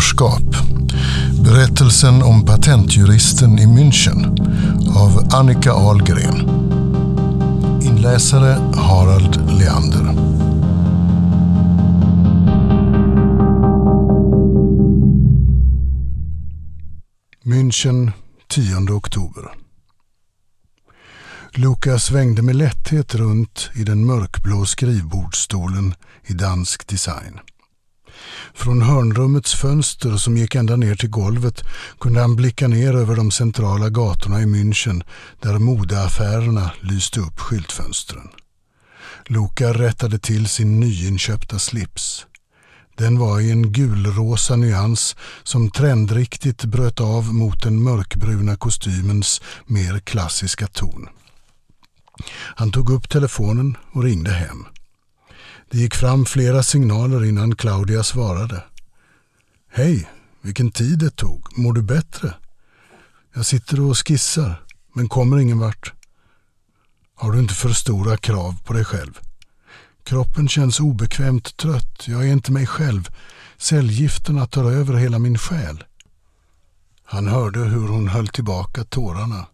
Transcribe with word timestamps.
mentorskap. 0.00 0.56
Berättelsen 1.44 2.22
om 2.22 2.44
patentjuristen 2.46 3.58
i 3.58 3.66
München 3.66 4.24
av 4.96 5.28
Annika 5.32 5.72
Ahlgren. 5.72 6.48
Inläsare 7.82 8.72
Harald 8.74 9.50
Leander. 9.58 10.14
München 17.44 18.12
10 18.48 18.92
oktober. 18.92 19.50
Lukas 21.52 22.04
svängde 22.04 22.42
med 22.42 22.56
lätthet 22.56 23.14
runt 23.14 23.70
i 23.74 23.84
den 23.84 24.06
mörkblå 24.06 24.64
skrivbordsstolen 24.64 25.94
i 26.26 26.32
dansk 26.32 26.88
design. 26.88 27.40
Från 28.54 28.82
hörnrummets 28.82 29.54
fönster 29.54 30.16
som 30.16 30.36
gick 30.36 30.54
ända 30.54 30.76
ner 30.76 30.94
till 30.94 31.10
golvet 31.10 31.64
kunde 32.00 32.20
han 32.20 32.36
blicka 32.36 32.68
ner 32.68 32.96
över 32.96 33.16
de 33.16 33.30
centrala 33.30 33.88
gatorna 33.88 34.40
i 34.40 34.44
München 34.44 35.02
där 35.40 35.58
modeaffärerna 35.58 36.70
lyste 36.80 37.20
upp 37.20 37.40
skyltfönstren. 37.40 38.28
Luka 39.26 39.72
rättade 39.72 40.18
till 40.18 40.48
sin 40.48 40.80
nyinköpta 40.80 41.58
slips. 41.58 42.26
Den 42.96 43.18
var 43.18 43.40
i 43.40 43.50
en 43.50 43.72
gulrosa 43.72 44.56
nyans 44.56 45.16
som 45.42 45.70
trendriktigt 45.70 46.64
bröt 46.64 47.00
av 47.00 47.34
mot 47.34 47.62
den 47.62 47.82
mörkbruna 47.82 48.56
kostymens 48.56 49.40
mer 49.66 49.98
klassiska 49.98 50.66
ton. 50.66 51.08
Han 52.32 52.72
tog 52.72 52.90
upp 52.90 53.08
telefonen 53.08 53.76
och 53.92 54.02
ringde 54.02 54.30
hem. 54.30 54.66
Det 55.70 55.78
gick 55.78 55.94
fram 55.94 56.26
flera 56.26 56.62
signaler 56.62 57.24
innan 57.24 57.56
Claudia 57.56 58.02
svarade. 58.02 58.64
Hej, 59.72 60.10
vilken 60.42 60.70
tid 60.70 60.98
det 60.98 61.10
tog. 61.10 61.58
Mår 61.58 61.72
du 61.72 61.82
bättre? 61.82 62.34
Jag 63.34 63.46
sitter 63.46 63.80
och 63.80 63.98
skissar, 63.98 64.64
men 64.92 65.08
kommer 65.08 65.38
ingen 65.38 65.58
vart. 65.58 65.92
Har 67.14 67.32
du 67.32 67.38
inte 67.38 67.54
för 67.54 67.68
stora 67.68 68.16
krav 68.16 68.54
på 68.64 68.72
dig 68.72 68.84
själv? 68.84 69.18
Kroppen 70.04 70.48
känns 70.48 70.80
obekvämt 70.80 71.56
trött. 71.56 72.08
Jag 72.08 72.28
är 72.28 72.32
inte 72.32 72.52
mig 72.52 72.66
själv. 72.66 73.08
Cellgifterna 73.58 74.46
tar 74.46 74.64
över 74.64 74.94
hela 74.94 75.18
min 75.18 75.38
själ. 75.38 75.84
Han 77.04 77.26
hörde 77.26 77.58
hur 77.60 77.88
hon 77.88 78.08
höll 78.08 78.28
tillbaka 78.28 78.84
tårarna. 78.84 79.46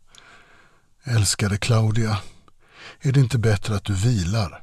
Älskade 1.04 1.58
Claudia, 1.58 2.18
är 3.00 3.12
det 3.12 3.20
inte 3.20 3.38
bättre 3.38 3.76
att 3.76 3.84
du 3.84 3.94
vilar? 3.94 4.62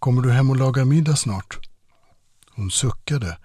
Kommer 0.00 0.22
du 0.22 0.30
hem 0.30 0.50
och 0.50 0.56
lagar 0.56 0.84
middag 0.84 1.16
snart? 1.16 1.58
Hon 2.50 2.70
suckade, 2.70 3.38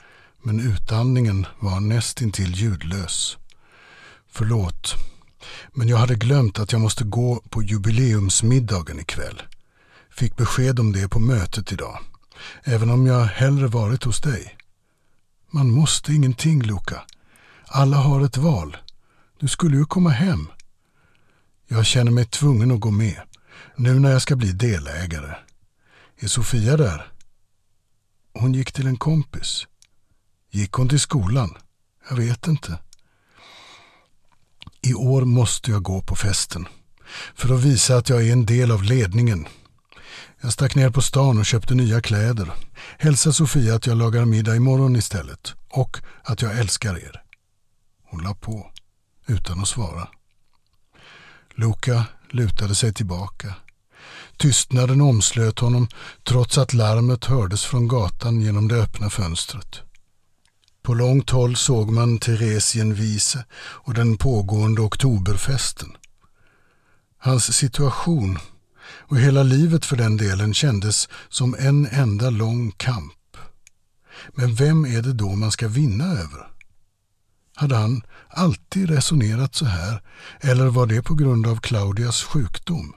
men 0.44 0.59
utandningen 0.59 1.45
var 1.59 1.80
nästintill 1.80 2.56
ljudlös. 2.56 3.38
Förlåt, 4.31 4.95
men 5.73 5.88
jag 5.88 5.98
hade 5.98 6.16
glömt 6.16 6.59
att 6.59 6.72
jag 6.72 6.81
måste 6.81 7.03
gå 7.03 7.42
på 7.50 7.64
jubileumsmiddagen 7.64 9.00
ikväll. 9.00 9.42
Fick 10.11 10.38
besked 10.38 10.80
om 10.80 10.92
det 10.92 11.09
på 11.09 11.20
mötet 11.20 11.72
idag, 11.72 12.00
även 12.64 12.89
om 12.89 13.06
jag 13.06 13.26
hellre 13.26 13.67
varit 13.67 14.03
hos 14.03 14.22
dig. 14.22 14.58
Man 15.52 15.72
måste 15.72 16.14
ingenting, 16.14 16.64
Luca. 16.64 17.02
Alla 17.66 17.98
har 17.98 18.22
ett 18.26 18.38
val. 18.38 18.78
Du 19.39 19.48
skulle 19.48 19.78
ju 19.78 19.86
komma 19.86 20.09
hem. 20.09 20.48
Jag 21.67 21.86
känner 21.86 22.11
mig 22.11 22.26
tvungen 22.26 22.72
att 22.72 22.80
gå 22.80 22.92
med, 22.92 23.22
nu 23.76 24.00
när 24.00 24.11
jag 24.11 24.22
ska 24.22 24.36
bli 24.36 24.52
delägare. 24.52 25.36
Är 26.19 26.27
Sofia 26.27 26.77
där? 26.77 27.11
Hon 28.33 28.53
gick 28.53 28.71
till 28.71 28.88
en 28.88 28.97
kompis. 28.97 29.67
Gick 30.52 30.71
hon 30.71 30.89
till 30.89 30.99
skolan? 30.99 31.58
Jag 32.09 32.16
vet 32.16 32.47
inte. 32.47 32.80
I 34.81 34.93
år 34.93 35.21
måste 35.21 35.71
jag 35.71 35.83
gå 35.83 36.02
på 36.02 36.16
festen. 36.16 36.67
För 37.36 37.55
att 37.55 37.64
visa 37.64 37.98
att 37.98 38.09
jag 38.09 38.27
är 38.27 38.33
en 38.33 38.45
del 38.45 38.71
av 38.71 38.83
ledningen. 38.83 39.48
Jag 40.42 40.53
stack 40.53 40.76
ner 40.76 40.89
på 40.89 41.02
stan 41.02 41.37
och 41.37 41.45
köpte 41.45 41.76
nya 41.76 42.02
kläder. 42.02 42.52
Hälsa 42.97 43.33
Sofia 43.33 43.76
att 43.76 43.87
jag 43.87 43.97
lagar 43.97 44.26
middag 44.26 44.55
imorgon 44.55 44.95
istället. 44.95 45.53
Och 45.70 45.97
att 46.23 46.42
jag 46.42 46.59
älskar 46.59 46.97
er. 46.97 47.23
Hon 48.03 48.23
la 48.23 48.36
på, 48.36 48.71
utan 49.27 49.59
att 49.61 49.67
svara. 49.67 50.08
Luca 51.55 52.05
lutade 52.30 52.76
sig 52.76 52.93
tillbaka. 52.93 53.55
Tystnaden 54.37 55.01
omslöt 55.01 55.59
honom 55.59 55.87
trots 56.23 56.57
att 56.57 56.73
larmet 56.73 57.25
hördes 57.25 57.63
från 57.63 57.87
gatan 57.87 58.41
genom 58.41 58.67
det 58.67 58.75
öppna 58.75 59.09
fönstret. 59.09 59.81
På 60.83 60.93
långt 60.93 61.29
håll 61.29 61.55
såg 61.55 61.91
man 61.91 62.19
Theresienwiese 62.19 63.45
och 63.55 63.93
den 63.93 64.17
pågående 64.17 64.81
oktoberfesten. 64.81 65.97
Hans 67.17 67.57
situation, 67.57 68.39
och 69.07 69.17
hela 69.17 69.43
livet 69.43 69.85
för 69.85 69.95
den 69.95 70.17
delen, 70.17 70.53
kändes 70.53 71.09
som 71.29 71.55
en 71.59 71.85
enda 71.85 72.29
lång 72.29 72.71
kamp. 72.71 73.37
Men 74.29 74.55
vem 74.55 74.85
är 74.85 75.02
det 75.02 75.13
då 75.13 75.35
man 75.35 75.52
ska 75.52 75.67
vinna 75.67 76.05
över? 76.05 76.47
Hade 77.55 77.75
han 77.75 78.02
alltid 78.29 78.89
resonerat 78.89 79.55
så 79.55 79.65
här, 79.65 80.02
eller 80.41 80.67
var 80.67 80.87
det 80.87 81.02
på 81.02 81.13
grund 81.13 81.47
av 81.47 81.59
Claudias 81.59 82.23
sjukdom? 82.23 82.93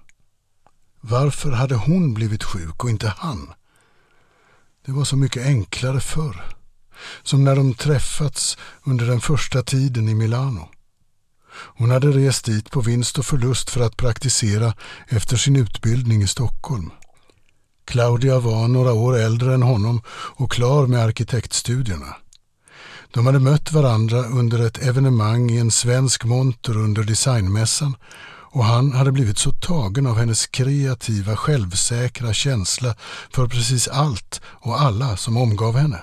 Varför 1.01 1.51
hade 1.53 1.75
hon 1.75 2.15
blivit 2.15 2.45
sjuk 2.45 2.85
och 2.85 2.91
inte 2.91 3.13
han? 3.17 3.53
Det 4.87 4.93
var 4.93 5.05
så 5.05 5.17
mycket 5.17 5.47
enklare 5.47 6.01
förr. 6.01 6.45
Som 7.23 7.45
när 7.45 7.57
de 7.57 7.75
träffats 7.75 8.59
under 8.85 9.07
den 9.07 9.21
första 9.21 9.63
tiden 9.63 10.09
i 10.09 10.15
Milano. 10.15 10.69
Hon 11.53 11.91
hade 11.91 12.09
rest 12.09 12.45
dit 12.45 12.71
på 12.71 12.81
vinst 12.81 13.19
och 13.19 13.27
förlust 13.27 13.71
för 13.71 13.81
att 13.81 13.97
praktisera 13.97 14.75
efter 15.09 15.37
sin 15.37 15.57
utbildning 15.57 16.23
i 16.23 16.27
Stockholm. 16.27 16.91
Claudia 17.85 18.39
var 18.39 18.69
några 18.69 18.93
år 18.93 19.17
äldre 19.17 19.55
än 19.55 19.63
honom 19.63 20.03
och 20.11 20.53
klar 20.53 20.87
med 20.87 21.01
arkitektstudierna. 21.01 22.17
De 23.11 23.27
hade 23.27 23.39
mött 23.39 23.73
varandra 23.73 24.19
under 24.19 24.67
ett 24.67 24.83
evenemang 24.83 25.51
i 25.51 25.59
en 25.59 25.71
svensk 25.71 26.25
monter 26.25 26.77
under 26.77 27.03
designmässan 27.03 27.97
och 28.51 28.65
han 28.65 28.93
hade 28.93 29.13
blivit 29.13 29.39
så 29.39 29.53
tagen 29.53 30.07
av 30.07 30.19
hennes 30.19 30.47
kreativa, 30.47 31.37
självsäkra 31.37 32.33
känsla 32.33 32.95
för 33.31 33.47
precis 33.47 33.89
allt 33.89 34.41
och 34.45 34.81
alla 34.81 35.17
som 35.17 35.37
omgav 35.37 35.77
henne. 35.77 36.03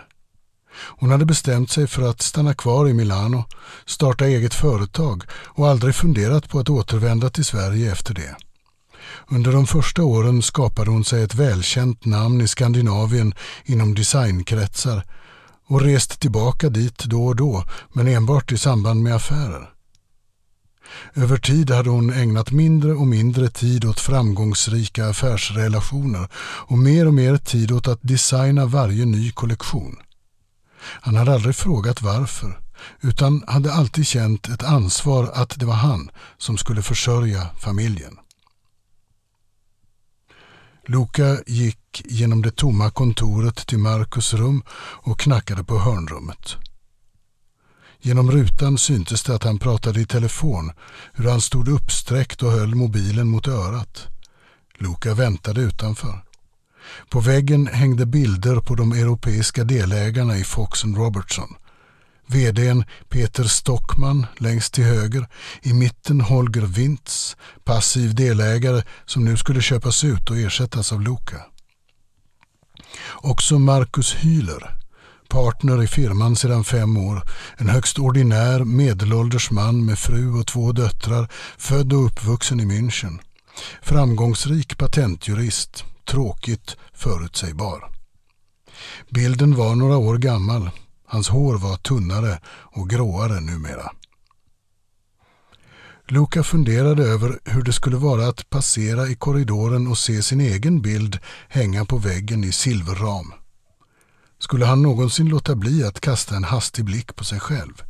Hon 0.77 1.11
hade 1.11 1.25
bestämt 1.25 1.71
sig 1.71 1.87
för 1.87 2.01
att 2.01 2.21
stanna 2.21 2.53
kvar 2.53 2.89
i 2.89 2.93
Milano, 2.93 3.43
starta 3.85 4.25
eget 4.25 4.53
företag 4.53 5.23
och 5.31 5.67
aldrig 5.67 5.95
funderat 5.95 6.49
på 6.49 6.59
att 6.59 6.69
återvända 6.69 7.29
till 7.29 7.45
Sverige 7.45 7.91
efter 7.91 8.13
det. 8.13 8.35
Under 9.27 9.51
de 9.51 9.67
första 9.67 10.03
åren 10.03 10.41
skapade 10.41 10.91
hon 10.91 11.05
sig 11.05 11.23
ett 11.23 11.35
välkänt 11.35 12.05
namn 12.05 12.41
i 12.41 12.47
Skandinavien 12.47 13.33
inom 13.65 13.95
designkretsar 13.95 15.03
och 15.67 15.81
rest 15.81 16.19
tillbaka 16.19 16.69
dit 16.69 17.03
då 17.03 17.25
och 17.25 17.35
då, 17.35 17.63
men 17.93 18.07
enbart 18.07 18.51
i 18.51 18.57
samband 18.57 19.03
med 19.03 19.15
affärer. 19.15 19.74
Över 21.13 21.37
tid 21.37 21.69
hade 21.69 21.89
hon 21.89 22.13
ägnat 22.13 22.51
mindre 22.51 22.93
och 22.93 23.07
mindre 23.07 23.49
tid 23.49 23.85
åt 23.85 23.99
framgångsrika 23.99 25.07
affärsrelationer 25.07 26.27
och 26.37 26.77
mer 26.77 27.07
och 27.07 27.13
mer 27.13 27.37
tid 27.37 27.71
åt 27.71 27.87
att 27.87 27.99
designa 28.01 28.65
varje 28.65 29.05
ny 29.05 29.31
kollektion. 29.31 29.95
Han 30.81 31.15
hade 31.15 31.33
aldrig 31.33 31.55
frågat 31.55 32.01
varför, 32.01 32.59
utan 33.01 33.43
hade 33.47 33.73
alltid 33.73 34.07
känt 34.07 34.49
ett 34.49 34.63
ansvar 34.63 35.31
att 35.33 35.59
det 35.59 35.65
var 35.65 35.73
han 35.73 36.11
som 36.37 36.57
skulle 36.57 36.81
försörja 36.81 37.49
familjen. 37.59 38.17
Luca 40.87 41.37
gick 41.47 42.01
genom 42.05 42.41
det 42.41 42.55
tomma 42.55 42.91
kontoret 42.91 43.67
till 43.67 43.79
Marcus 43.79 44.33
rum 44.33 44.63
och 44.77 45.19
knackade 45.19 45.63
på 45.63 45.79
hörnrummet. 45.79 46.55
Genom 48.05 48.31
rutan 48.31 48.77
syntes 48.77 49.23
det 49.23 49.35
att 49.35 49.43
han 49.43 49.59
pratade 49.59 50.01
i 50.01 50.05
telefon, 50.05 50.71
hur 51.13 51.29
han 51.29 51.41
stod 51.41 51.67
uppsträckt 51.67 52.43
och 52.43 52.51
höll 52.51 52.75
mobilen 52.75 53.27
mot 53.27 53.47
örat. 53.47 54.07
Luca 54.77 55.13
väntade 55.13 55.61
utanför. 55.61 56.23
På 57.09 57.19
väggen 57.19 57.67
hängde 57.67 58.05
bilder 58.05 58.55
på 58.55 58.75
de 58.75 58.91
europeiska 58.91 59.63
delägarna 59.63 60.37
i 60.37 60.43
Fox 60.43 60.83
Robertson. 60.83 61.55
VDn 62.27 62.83
Peter 63.09 63.43
Stockman 63.43 64.25
längst 64.37 64.73
till 64.73 64.83
höger, 64.83 65.27
i 65.61 65.73
mitten 65.73 66.21
Holger 66.21 66.65
Wintz, 66.65 67.37
passiv 67.63 68.15
delägare 68.15 68.83
som 69.05 69.25
nu 69.25 69.37
skulle 69.37 69.61
köpas 69.61 70.03
ut 70.03 70.29
och 70.29 70.37
ersättas 70.37 70.91
av 70.91 71.01
Luca. 71.01 71.41
Också 73.11 73.59
Marcus 73.59 74.13
Hyler, 74.13 74.84
partner 75.29 75.83
i 75.83 75.87
firman 75.87 76.35
sedan 76.35 76.63
fem 76.63 76.97
år, 76.97 77.21
en 77.57 77.69
högst 77.69 77.99
ordinär 77.99 78.63
medelålders 78.63 79.51
man 79.51 79.85
med 79.85 79.99
fru 79.99 80.39
och 80.39 80.47
två 80.47 80.71
döttrar, 80.71 81.27
född 81.57 81.93
och 81.93 82.05
uppvuxen 82.05 82.59
i 82.59 82.65
München. 82.65 83.19
Framgångsrik 83.81 84.77
patentjurist, 84.77 85.83
tråkigt 86.05 86.77
förutsägbar. 86.93 87.91
Bilden 89.09 89.55
var 89.55 89.75
några 89.75 89.97
år 89.97 90.17
gammal, 90.17 90.69
Hans 91.07 91.29
hår 91.29 91.57
var 91.57 91.77
tunnare 91.77 92.39
och 92.47 92.89
gråare 92.89 93.39
numera. 93.39 93.91
Luca 96.07 96.43
funderade 96.43 97.03
över 97.03 97.39
hur 97.45 97.63
det 97.63 97.73
skulle 97.73 97.97
vara 97.97 98.27
att 98.27 98.49
passera 98.49 99.07
i 99.07 99.15
korridoren 99.15 99.87
och 99.87 99.97
se 99.97 100.23
sin 100.23 100.41
egen 100.41 100.81
bild 100.81 101.19
hänga 101.47 101.85
på 101.85 101.97
väggen 101.97 102.43
i 102.43 102.51
silverram. 102.51 103.33
Skulle 104.39 104.65
han 104.65 104.81
någonsin 104.81 105.29
låta 105.29 105.55
bli 105.55 105.83
att 105.83 105.99
kasta 105.99 106.35
en 106.35 106.43
hastig 106.43 106.85
blick 106.85 107.15
på 107.15 107.23
sig 107.23 107.39
själv? 107.39 107.83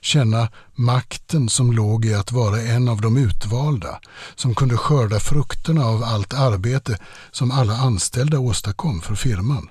Känna 0.00 0.48
makten 0.74 1.48
som 1.48 1.72
låg 1.72 2.04
i 2.04 2.14
att 2.14 2.32
vara 2.32 2.60
en 2.62 2.88
av 2.88 3.00
de 3.00 3.16
utvalda, 3.16 4.00
som 4.34 4.54
kunde 4.54 4.76
skörda 4.76 5.20
frukterna 5.20 5.84
av 5.84 6.02
allt 6.02 6.34
arbete 6.34 6.98
som 7.30 7.50
alla 7.50 7.76
anställda 7.76 8.38
åstadkom 8.38 9.00
för 9.00 9.14
firman. 9.14 9.68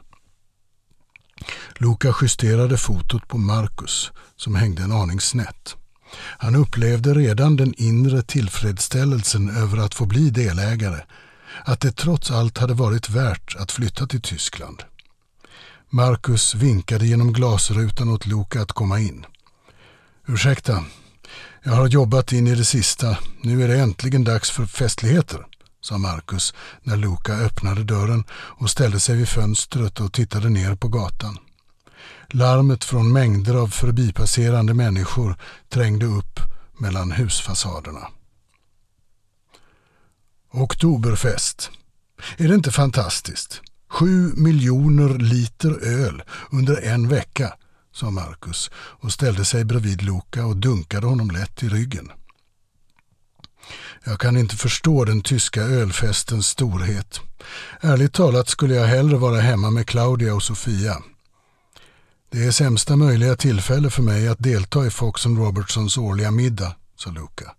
Luca 1.75 2.15
justerade 2.21 2.77
fotot 2.77 3.27
på 3.27 3.37
Marcus, 3.37 4.11
som 4.35 4.55
hängde 4.55 4.83
en 4.83 4.91
aning 4.91 5.19
snett. 5.19 5.75
Han 6.37 6.55
upplevde 6.55 7.13
redan 7.13 7.55
den 7.55 7.73
inre 7.77 8.21
tillfredsställelsen 8.21 9.49
över 9.49 9.77
att 9.77 9.95
få 9.95 10.05
bli 10.05 10.29
delägare, 10.29 11.01
att 11.65 11.79
det 11.79 11.91
trots 11.91 12.31
allt 12.31 12.57
hade 12.57 12.73
varit 12.73 13.09
värt 13.09 13.55
att 13.55 13.71
flytta 13.71 14.07
till 14.07 14.21
Tyskland. 14.21 14.83
Marcus 15.89 16.55
vinkade 16.55 17.05
genom 17.05 17.33
glasrutan 17.33 18.09
åt 18.09 18.25
Luca 18.25 18.61
att 18.61 18.71
komma 18.71 18.99
in. 18.99 19.25
Ursäkta, 20.27 20.85
jag 21.63 21.73
har 21.73 21.87
jobbat 21.87 22.31
in 22.31 22.47
i 22.47 22.55
det 22.55 22.65
sista. 22.65 23.17
Nu 23.41 23.63
är 23.63 23.67
det 23.67 23.79
äntligen 23.79 24.23
dags 24.23 24.51
för 24.51 24.65
festligheter, 24.65 25.45
sa 25.81 25.97
Marcus 25.97 26.53
när 26.81 26.97
Luca 26.97 27.33
öppnade 27.33 27.83
dörren 27.83 28.23
och 28.31 28.69
ställde 28.69 28.99
sig 28.99 29.15
vid 29.15 29.29
fönstret 29.29 29.99
och 29.99 30.13
tittade 30.13 30.49
ner 30.49 30.75
på 30.75 30.87
gatan. 30.87 31.37
Larmet 32.29 32.83
från 32.83 33.13
mängder 33.13 33.55
av 33.55 33.67
förbipasserande 33.67 34.73
människor 34.73 35.37
trängde 35.69 36.05
upp 36.05 36.39
mellan 36.77 37.11
husfasaderna. 37.11 38.07
Oktoberfest. 40.51 41.71
Är 42.37 42.47
det 42.47 42.55
inte 42.55 42.71
fantastiskt? 42.71 43.61
Sju 43.89 44.33
miljoner 44.35 45.17
liter 45.17 45.83
öl 45.83 46.23
under 46.51 46.81
en 46.81 47.07
vecka, 47.07 47.53
sa 47.93 48.09
Marcus 48.09 48.71
och 48.75 49.11
ställde 49.11 49.45
sig 49.45 49.65
bredvid 49.65 50.01
Luca 50.01 50.45
och 50.45 50.57
dunkade 50.57 51.07
honom 51.07 51.31
lätt 51.31 51.63
i 51.63 51.69
ryggen. 51.69 52.11
Jag 54.03 54.19
kan 54.19 54.37
inte 54.37 54.55
förstå 54.55 55.05
den 55.05 55.21
tyska 55.21 55.61
ölfestens 55.61 56.47
storhet. 56.47 57.19
Ärligt 57.81 58.13
talat 58.13 58.49
skulle 58.49 58.75
jag 58.75 58.87
hellre 58.87 59.17
vara 59.17 59.41
hemma 59.41 59.71
med 59.71 59.87
Claudia 59.87 60.35
och 60.35 60.43
Sofia. 60.43 60.97
Det 62.31 62.43
är 62.43 62.51
sämsta 62.51 62.95
möjliga 62.95 63.35
tillfälle 63.35 63.89
för 63.89 64.03
mig 64.03 64.27
att 64.27 64.39
delta 64.43 64.85
i 64.85 64.89
Fox 64.89 65.25
Robertsons 65.25 65.97
årliga 65.97 66.31
middag, 66.31 66.75
sa 66.95 67.09
Luca. 67.09 67.51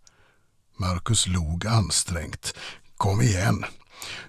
Marcus 0.76 1.26
log 1.26 1.66
ansträngt. 1.66 2.54
Kom 2.96 3.20
igen. 3.20 3.64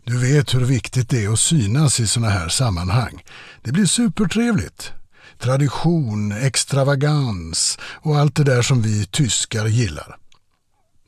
Du 0.03 0.17
vet 0.17 0.55
hur 0.55 0.65
viktigt 0.65 1.09
det 1.09 1.25
är 1.25 1.33
att 1.33 1.39
synas 1.39 1.99
i 1.99 2.07
sådana 2.07 2.31
här 2.31 2.49
sammanhang. 2.49 3.23
Det 3.61 3.71
blir 3.71 3.85
supertrevligt. 3.85 4.91
Tradition, 5.39 6.31
extravagans 6.31 7.79
och 8.01 8.17
allt 8.17 8.35
det 8.35 8.43
där 8.43 8.61
som 8.61 8.81
vi 8.81 9.05
tyskar 9.05 9.65
gillar. 9.65 10.17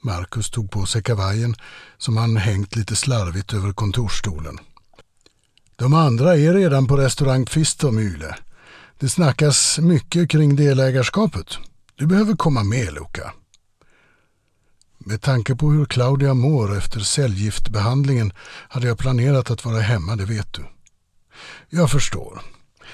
Marcus 0.04 0.50
tog 0.50 0.72
på 0.72 0.86
sig 0.86 1.04
kavajen 1.04 1.56
som 1.98 2.18
han 2.18 2.38
hängt 2.38 2.76
lite 2.76 2.96
slarvigt 2.96 3.54
över 3.54 3.74
kontorsstolen. 3.74 4.58
De 5.76 5.94
andra 5.94 6.38
är 6.38 6.54
redan 6.54 6.88
på 6.88 6.98
restaurang 6.98 7.46
Fistomyle. 7.46 8.36
Det 9.00 9.10
snackas 9.10 9.80
mycket 9.80 10.30
kring 10.30 10.56
delägarskapet. 10.56 11.58
Du 11.96 12.06
behöver 12.06 12.36
komma 12.36 12.64
med, 12.64 12.94
Luca. 12.94 13.34
Med 15.06 15.22
tanke 15.22 15.56
på 15.56 15.72
hur 15.72 15.86
Claudia 15.86 16.34
mår 16.34 16.78
efter 16.78 17.00
cellgiftbehandlingen 17.00 18.34
hade 18.70 18.88
jag 18.88 18.98
planerat 18.98 19.52
att 19.52 19.66
vara 19.66 19.80
hemma, 19.80 20.16
det 20.16 20.26
vet 20.26 20.54
du. 20.54 20.66
Jag 21.70 21.92
förstår. 21.92 22.42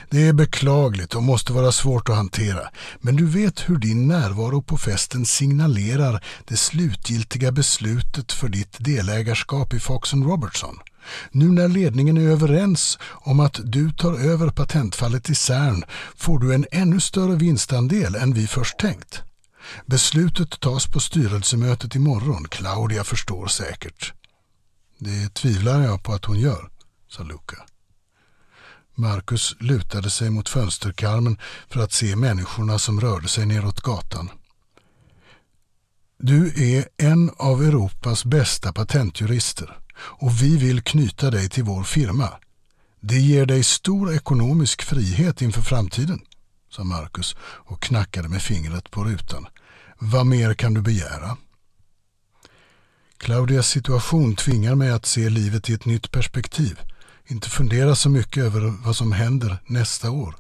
Det 0.10 0.28
är 0.28 0.34
beklagligt 0.34 1.16
och 1.16 1.24
måste 1.24 1.54
vara 1.54 1.72
svårt 1.72 2.10
att 2.10 2.16
hantera, 2.16 2.70
men 3.00 3.16
du 3.16 3.26
vet 3.26 3.70
hur 3.70 3.78
din 3.78 4.08
närvaro 4.08 4.62
på 4.62 4.78
festen 4.78 5.26
signalerar 5.26 6.24
det 6.46 6.58
slutgiltiga 6.58 7.52
beslutet 7.52 8.32
för 8.32 8.50
ditt 8.50 8.76
delägarskap 8.80 9.74
i 9.74 9.80
Fox 9.80 10.14
Robertson. 10.14 10.80
Nu 11.32 11.46
när 11.46 11.68
ledningen 11.68 12.18
är 12.18 12.30
överens 12.30 13.00
om 13.04 13.40
att 13.40 13.60
du 13.64 13.92
tar 13.92 14.14
över 14.14 14.50
patentfallet 14.50 15.30
i 15.30 15.36
CERN 15.36 15.84
får 16.16 16.40
du 16.40 16.54
en 16.54 16.66
ännu 16.72 17.00
större 17.00 17.36
vinstandel 17.36 18.16
än 18.16 18.34
vi 18.34 18.48
först 18.48 18.80
tänkt. 18.80 19.24
Beslutet 19.86 20.60
tas 20.60 20.88
på 20.88 21.00
styrelsemötet 21.00 21.96
imorgon. 21.96 22.48
Claudia 22.48 23.04
förstår 23.04 23.48
säkert. 23.48 24.14
Det 25.00 25.34
tvivlar 25.34 25.82
jag 25.82 26.04
på 26.04 26.14
att 26.14 26.26
hon 26.26 26.40
gör, 26.40 26.70
sa 27.10 27.24
Luca. 27.24 27.58
Marcus 28.96 29.56
lutade 29.60 30.10
sig 30.10 30.30
mot 30.30 30.50
fönsterkarmen 30.50 31.38
för 31.70 31.80
att 31.80 31.92
se 31.92 32.16
människorna 32.16 32.80
som 32.80 33.02
rörde 33.02 33.28
sig 33.28 33.46
neråt 33.46 33.82
gatan. 33.82 34.30
Du 36.20 36.54
är 36.76 36.88
en 36.98 37.32
av 37.38 37.64
Europas 37.64 38.26
bästa 38.26 38.74
patentjurister 38.74 39.78
och 39.98 40.42
vi 40.42 40.58
vill 40.58 40.82
knyta 40.82 41.32
dig 41.32 41.50
till 41.50 41.64
vår 41.64 41.84
firma. 41.84 42.30
Det 43.00 43.20
ger 43.20 43.46
dig 43.46 43.64
stor 43.64 44.14
ekonomisk 44.14 44.82
frihet 44.82 45.42
inför 45.42 45.62
framtiden, 45.62 46.22
sa 46.70 46.84
Marcus 46.84 47.36
och 47.42 47.82
knackade 47.82 48.30
med 48.30 48.42
fingret 48.42 48.92
på 48.92 49.04
rutan. 49.04 49.48
Vad 50.00 50.26
mer 50.26 50.54
kan 50.54 50.74
du 50.74 50.82
begära? 50.82 51.38
Claudias 53.18 53.68
situation 53.68 54.36
tvingar 54.36 54.76
mig 54.76 54.92
att 54.92 55.06
se 55.06 55.30
livet 55.30 55.70
i 55.70 55.74
ett 55.74 55.86
nytt 55.86 56.12
perspektiv. 56.12 56.80
Inte 57.28 57.50
fundera 57.50 57.96
så 57.96 58.10
mycket 58.10 58.44
över 58.44 58.74
vad 58.86 58.96
som 58.96 59.12
händer 59.12 59.58
nästa 59.66 60.12
år. 60.12 60.36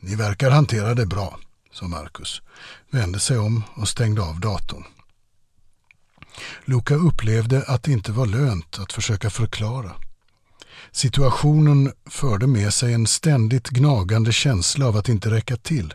Ni 0.00 0.14
verkar 0.14 0.50
hantera 0.50 0.94
det 0.94 1.06
bra, 1.06 1.38
sa 1.72 1.88
Marcus, 1.88 2.42
vände 2.90 3.20
sig 3.20 3.38
om 3.38 3.62
och 3.74 3.88
stängde 3.88 4.22
av 4.22 4.40
datorn. 4.40 4.84
Luca 6.64 6.94
upplevde 6.94 7.62
att 7.62 7.82
det 7.82 7.92
inte 7.92 8.12
var 8.12 8.26
lönt 8.26 8.78
att 8.78 8.92
försöka 8.92 9.30
förklara. 9.30 9.92
Situationen 10.90 11.92
förde 12.06 12.46
med 12.46 12.74
sig 12.74 12.92
en 12.92 13.06
ständigt 13.06 13.68
gnagande 13.68 14.32
känsla 14.32 14.86
av 14.86 14.96
att 14.96 15.08
inte 15.08 15.30
räcka 15.30 15.56
till. 15.56 15.94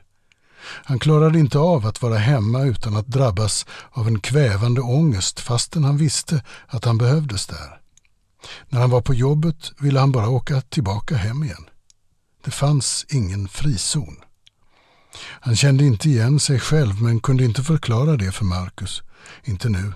Han 0.60 1.00
klarade 1.00 1.40
inte 1.40 1.60
av 1.60 1.86
att 1.86 2.02
vara 2.02 2.18
hemma 2.18 2.62
utan 2.62 2.96
att 2.96 3.08
drabbas 3.08 3.66
av 3.92 4.08
en 4.08 4.20
kvävande 4.20 4.82
ångest 4.82 5.40
fastän 5.40 5.84
han 5.84 5.98
visste 5.98 6.44
att 6.68 6.86
han 6.86 6.98
behövdes 6.98 7.48
där. 7.48 7.80
När 8.70 8.80
han 8.80 8.90
var 8.90 9.02
på 9.02 9.14
jobbet 9.14 9.72
ville 9.80 10.00
han 10.00 10.12
bara 10.12 10.30
åka 10.30 10.62
tillbaka 10.62 11.16
hem 11.16 11.44
igen. 11.44 11.66
Det 12.46 12.52
fanns 12.52 13.06
ingen 13.10 13.48
frizon. 13.48 14.16
Han 15.20 15.56
kände 15.56 15.84
inte 15.84 16.10
igen 16.10 16.40
sig 16.40 16.60
själv 16.60 17.02
men 17.02 17.20
kunde 17.20 17.46
inte 17.46 17.64
förklara 17.64 18.18
det 18.18 18.32
för 18.32 18.46
Marcus. 18.46 19.04
Inte 19.44 19.70
nu. 19.70 19.94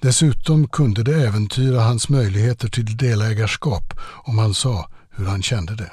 Dessutom 0.00 0.68
kunde 0.68 1.02
det 1.02 1.26
äventyra 1.26 1.80
hans 1.80 2.08
möjligheter 2.08 2.68
till 2.68 2.96
delägarskap 2.96 3.94
om 4.00 4.38
han 4.38 4.54
sa 4.54 4.90
hur 5.10 5.26
han 5.26 5.42
kände 5.42 5.74
det. 5.74 5.92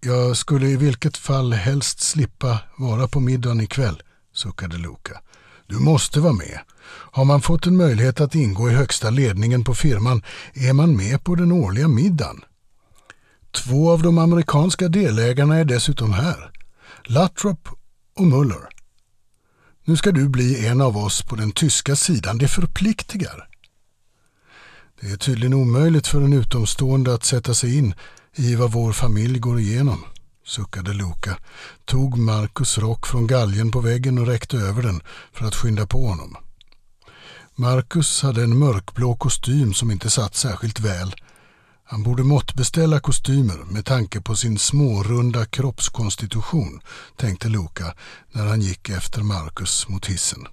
Jag 0.00 0.36
skulle 0.36 0.68
i 0.68 0.76
vilket 0.76 1.16
fall 1.16 1.52
helst 1.52 2.00
slippa 2.00 2.58
vara 2.76 3.08
på 3.08 3.20
middagen 3.20 3.60
ikväll, 3.60 4.02
suckade 4.34 4.76
Luca. 4.76 5.20
Du 5.66 5.78
måste 5.78 6.20
vara 6.20 6.32
med. 6.32 6.58
Har 6.88 7.24
man 7.24 7.42
fått 7.42 7.66
en 7.66 7.76
möjlighet 7.76 8.20
att 8.20 8.34
ingå 8.34 8.70
i 8.70 8.74
högsta 8.74 9.10
ledningen 9.10 9.64
på 9.64 9.74
firman 9.74 10.22
är 10.54 10.72
man 10.72 10.96
med 10.96 11.24
på 11.24 11.34
den 11.34 11.52
årliga 11.52 11.88
middagen. 11.88 12.44
Två 13.50 13.90
av 13.90 14.02
de 14.02 14.18
amerikanska 14.18 14.88
delägarna 14.88 15.56
är 15.56 15.64
dessutom 15.64 16.12
här. 16.12 16.50
Latrop 17.04 17.68
och 18.14 18.26
Muller. 18.26 18.68
Nu 19.84 19.96
ska 19.96 20.12
du 20.12 20.28
bli 20.28 20.66
en 20.66 20.80
av 20.80 20.96
oss 20.96 21.22
på 21.22 21.36
den 21.36 21.52
tyska 21.52 21.96
sidan. 21.96 22.38
Det 22.38 22.48
förpliktigar. 22.48 23.48
Det 25.00 25.10
är 25.10 25.16
tydligen 25.16 25.54
omöjligt 25.54 26.06
för 26.06 26.20
en 26.20 26.32
utomstående 26.32 27.14
att 27.14 27.24
sätta 27.24 27.54
sig 27.54 27.78
in 27.78 27.94
i 28.34 28.54
vad 28.54 28.72
vår 28.72 28.92
familj 28.92 29.38
går 29.38 29.60
igenom, 29.60 30.04
suckade 30.46 30.92
Luca, 30.92 31.38
tog 31.84 32.18
Marcus 32.18 32.78
rock 32.78 33.06
från 33.06 33.26
galgen 33.26 33.70
på 33.70 33.80
väggen 33.80 34.18
och 34.18 34.26
räckte 34.26 34.56
över 34.56 34.82
den 34.82 35.02
för 35.32 35.46
att 35.46 35.54
skynda 35.54 35.86
på 35.86 36.06
honom. 36.06 36.36
Marcus 37.54 38.22
hade 38.22 38.42
en 38.42 38.58
mörkblå 38.58 39.16
kostym 39.16 39.74
som 39.74 39.90
inte 39.90 40.10
satt 40.10 40.34
särskilt 40.34 40.80
väl. 40.80 41.14
Han 41.84 42.02
borde 42.02 42.24
måttbeställa 42.24 43.00
kostymer 43.00 43.58
med 43.70 43.84
tanke 43.84 44.20
på 44.20 44.36
sin 44.36 44.58
smårunda 44.58 45.46
kroppskonstitution, 45.46 46.80
tänkte 47.16 47.48
Luca 47.48 47.94
när 48.32 48.46
han 48.46 48.60
gick 48.60 48.88
efter 48.88 49.22
Marcus 49.22 49.88
mot 49.88 50.06
hissen. 50.06 50.46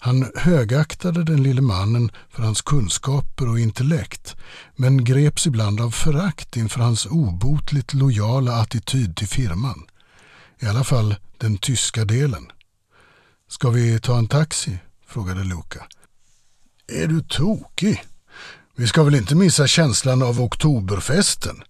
Han 0.00 0.30
högaktade 0.34 1.24
den 1.24 1.42
lille 1.42 1.62
mannen 1.62 2.10
för 2.30 2.42
hans 2.42 2.62
kunskaper 2.62 3.48
och 3.48 3.60
intellekt 3.60 4.36
men 4.76 5.04
greps 5.04 5.46
ibland 5.46 5.80
av 5.80 5.90
förakt 5.90 6.56
inför 6.56 6.80
hans 6.80 7.06
obotligt 7.06 7.94
lojala 7.94 8.52
attityd 8.52 9.16
till 9.16 9.28
firman. 9.28 9.86
I 10.60 10.66
alla 10.66 10.84
fall 10.84 11.14
den 11.38 11.58
tyska 11.58 12.04
delen. 12.04 12.46
Ska 13.48 13.70
vi 13.70 14.00
ta 14.00 14.18
en 14.18 14.28
taxi? 14.28 14.78
frågade 15.06 15.44
Luca. 15.44 15.86
Är 16.88 17.06
du 17.06 17.20
tokig? 17.20 18.04
Vi 18.76 18.86
ska 18.86 19.02
väl 19.02 19.14
inte 19.14 19.34
missa 19.34 19.66
känslan 19.66 20.22
av 20.22 20.40
oktoberfesten? 20.40 21.62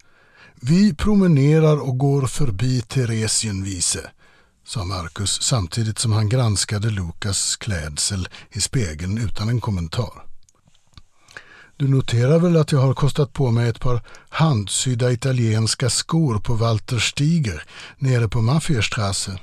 Vi 0.61 0.93
promenerar 0.93 1.77
och 1.77 1.97
går 1.97 2.27
förbi 2.27 2.81
Theresienwiese, 2.81 4.11
sa 4.67 4.83
Marcus 4.83 5.41
samtidigt 5.41 5.99
som 5.99 6.11
han 6.11 6.29
granskade 6.29 6.89
Lukas 6.89 7.55
klädsel 7.55 8.27
i 8.51 8.61
spegeln 8.61 9.17
utan 9.17 9.49
en 9.49 9.61
kommentar. 9.61 10.23
Du 11.77 11.87
noterar 11.87 12.39
väl 12.39 12.57
att 12.57 12.71
jag 12.71 12.79
har 12.79 12.93
kostat 12.93 13.33
på 13.33 13.51
mig 13.51 13.69
ett 13.69 13.79
par 13.79 14.01
handsydda 14.29 15.11
italienska 15.11 15.89
skor 15.89 16.39
på 16.39 16.53
Walter 16.53 16.99
Stiger 16.99 17.63
nere 17.97 18.27
på 18.27 18.41
Mafierstrasse. 18.41 19.39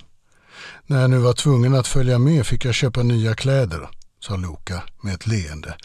När 0.86 1.00
jag 1.00 1.10
nu 1.10 1.18
var 1.18 1.32
tvungen 1.32 1.74
att 1.74 1.86
följa 1.86 2.18
med 2.18 2.46
fick 2.46 2.64
jag 2.64 2.74
köpa 2.74 3.02
nya 3.02 3.34
kläder, 3.34 3.88
sa 4.20 4.36
Luca 4.36 4.82
med 5.00 5.14
ett 5.14 5.26
leende 5.26 5.76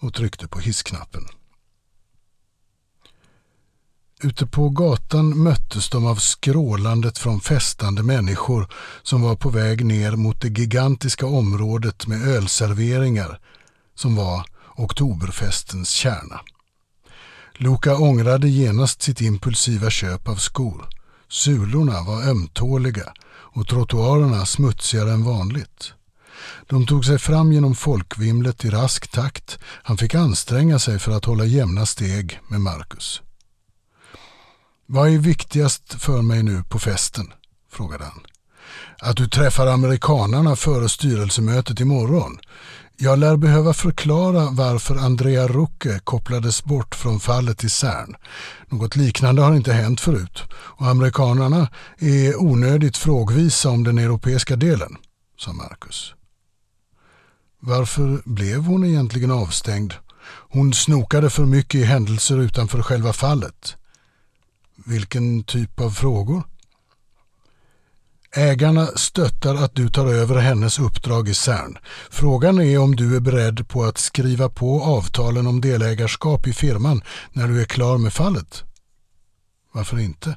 och 0.00 0.14
tryckte 0.14 0.48
på 0.48 0.58
hissknappen. 0.58 1.22
Ute 4.22 4.46
på 4.46 4.68
gatan 4.68 5.42
möttes 5.42 5.88
de 5.90 6.06
av 6.06 6.16
skrålandet 6.16 7.18
från 7.18 7.40
festande 7.40 8.02
människor 8.02 8.68
som 9.02 9.22
var 9.22 9.36
på 9.36 9.50
väg 9.50 9.84
ner 9.84 10.12
mot 10.16 10.40
det 10.40 10.58
gigantiska 10.58 11.26
området 11.26 12.06
med 12.06 12.28
ölserveringar 12.28 13.40
som 13.94 14.16
var 14.16 14.44
oktoberfestens 14.76 15.90
kärna. 15.90 16.40
Loka 17.54 17.96
ångrade 17.96 18.48
genast 18.48 19.02
sitt 19.02 19.20
impulsiva 19.20 19.90
köp 19.90 20.28
av 20.28 20.36
skor. 20.36 20.88
Sulorna 21.28 22.02
var 22.02 22.28
ömtåliga 22.28 23.12
och 23.28 23.68
trottoarerna 23.68 24.46
smutsigare 24.46 25.12
än 25.12 25.24
vanligt. 25.24 25.92
De 26.66 26.86
tog 26.86 27.04
sig 27.04 27.18
fram 27.18 27.52
genom 27.52 27.74
folkvimlet 27.74 28.64
i 28.64 28.70
rask 28.70 29.08
takt. 29.08 29.58
Han 29.62 29.96
fick 29.96 30.14
anstränga 30.14 30.78
sig 30.78 30.98
för 30.98 31.12
att 31.12 31.24
hålla 31.24 31.44
jämna 31.44 31.86
steg 31.86 32.40
med 32.48 32.60
Marcus. 32.60 33.22
Vad 34.90 35.08
är 35.08 35.18
viktigast 35.18 35.94
för 36.02 36.22
mig 36.22 36.42
nu 36.42 36.62
på 36.62 36.78
festen? 36.78 37.32
frågade 37.72 38.04
han. 38.04 38.20
Att 38.98 39.16
du 39.16 39.28
träffar 39.28 39.66
amerikanarna 39.66 40.56
före 40.56 40.88
styrelsemötet 40.88 41.80
imorgon. 41.80 42.38
Jag 42.96 43.18
lär 43.18 43.36
behöva 43.36 43.72
förklara 43.72 44.50
varför 44.50 44.96
Andrea 44.96 45.48
Rucke 45.48 46.00
kopplades 46.04 46.64
bort 46.64 46.94
från 46.94 47.20
fallet 47.20 47.64
i 47.64 47.68
CERN. 47.68 48.14
Något 48.68 48.96
liknande 48.96 49.42
har 49.42 49.54
inte 49.54 49.72
hänt 49.72 50.00
förut 50.00 50.42
och 50.52 50.86
amerikanarna 50.86 51.68
är 51.98 52.42
onödigt 52.42 52.96
frågvisa 52.96 53.70
om 53.70 53.84
den 53.84 53.98
europeiska 53.98 54.56
delen, 54.56 54.96
sa 55.38 55.52
Marcus. 55.52 56.14
Varför 57.60 58.22
blev 58.24 58.64
hon 58.64 58.84
egentligen 58.84 59.30
avstängd? 59.30 59.94
Hon 60.50 60.74
snokade 60.74 61.30
för 61.30 61.44
mycket 61.44 61.80
i 61.80 61.84
händelser 61.84 62.38
utanför 62.38 62.82
själva 62.82 63.12
fallet. 63.12 63.76
Vilken 64.88 65.42
typ 65.42 65.80
av 65.80 65.90
frågor? 65.90 66.42
Ägarna 68.32 68.86
stöttar 68.86 69.54
att 69.54 69.74
du 69.74 69.88
tar 69.88 70.06
över 70.06 70.36
hennes 70.36 70.78
uppdrag 70.78 71.28
i 71.28 71.34
CERN. 71.34 71.78
Frågan 72.10 72.60
är 72.60 72.78
om 72.78 72.96
du 72.96 73.16
är 73.16 73.20
beredd 73.20 73.68
på 73.68 73.84
att 73.84 73.98
skriva 73.98 74.48
på 74.48 74.82
avtalen 74.82 75.46
om 75.46 75.60
delägarskap 75.60 76.46
i 76.46 76.52
firman 76.52 77.02
när 77.32 77.48
du 77.48 77.60
är 77.60 77.64
klar 77.64 77.98
med 77.98 78.12
fallet. 78.12 78.64
Varför 79.72 79.98
inte? 79.98 80.36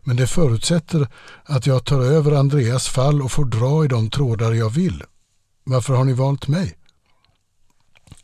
Men 0.00 0.16
det 0.16 0.26
förutsätter 0.26 1.08
att 1.44 1.66
jag 1.66 1.84
tar 1.84 2.00
över 2.00 2.32
Andreas 2.32 2.88
fall 2.88 3.22
och 3.22 3.32
får 3.32 3.44
dra 3.44 3.84
i 3.84 3.88
de 3.88 4.10
trådar 4.10 4.52
jag 4.52 4.70
vill. 4.70 5.04
Varför 5.64 5.94
har 5.94 6.04
ni 6.04 6.12
valt 6.12 6.48
mig? 6.48 6.76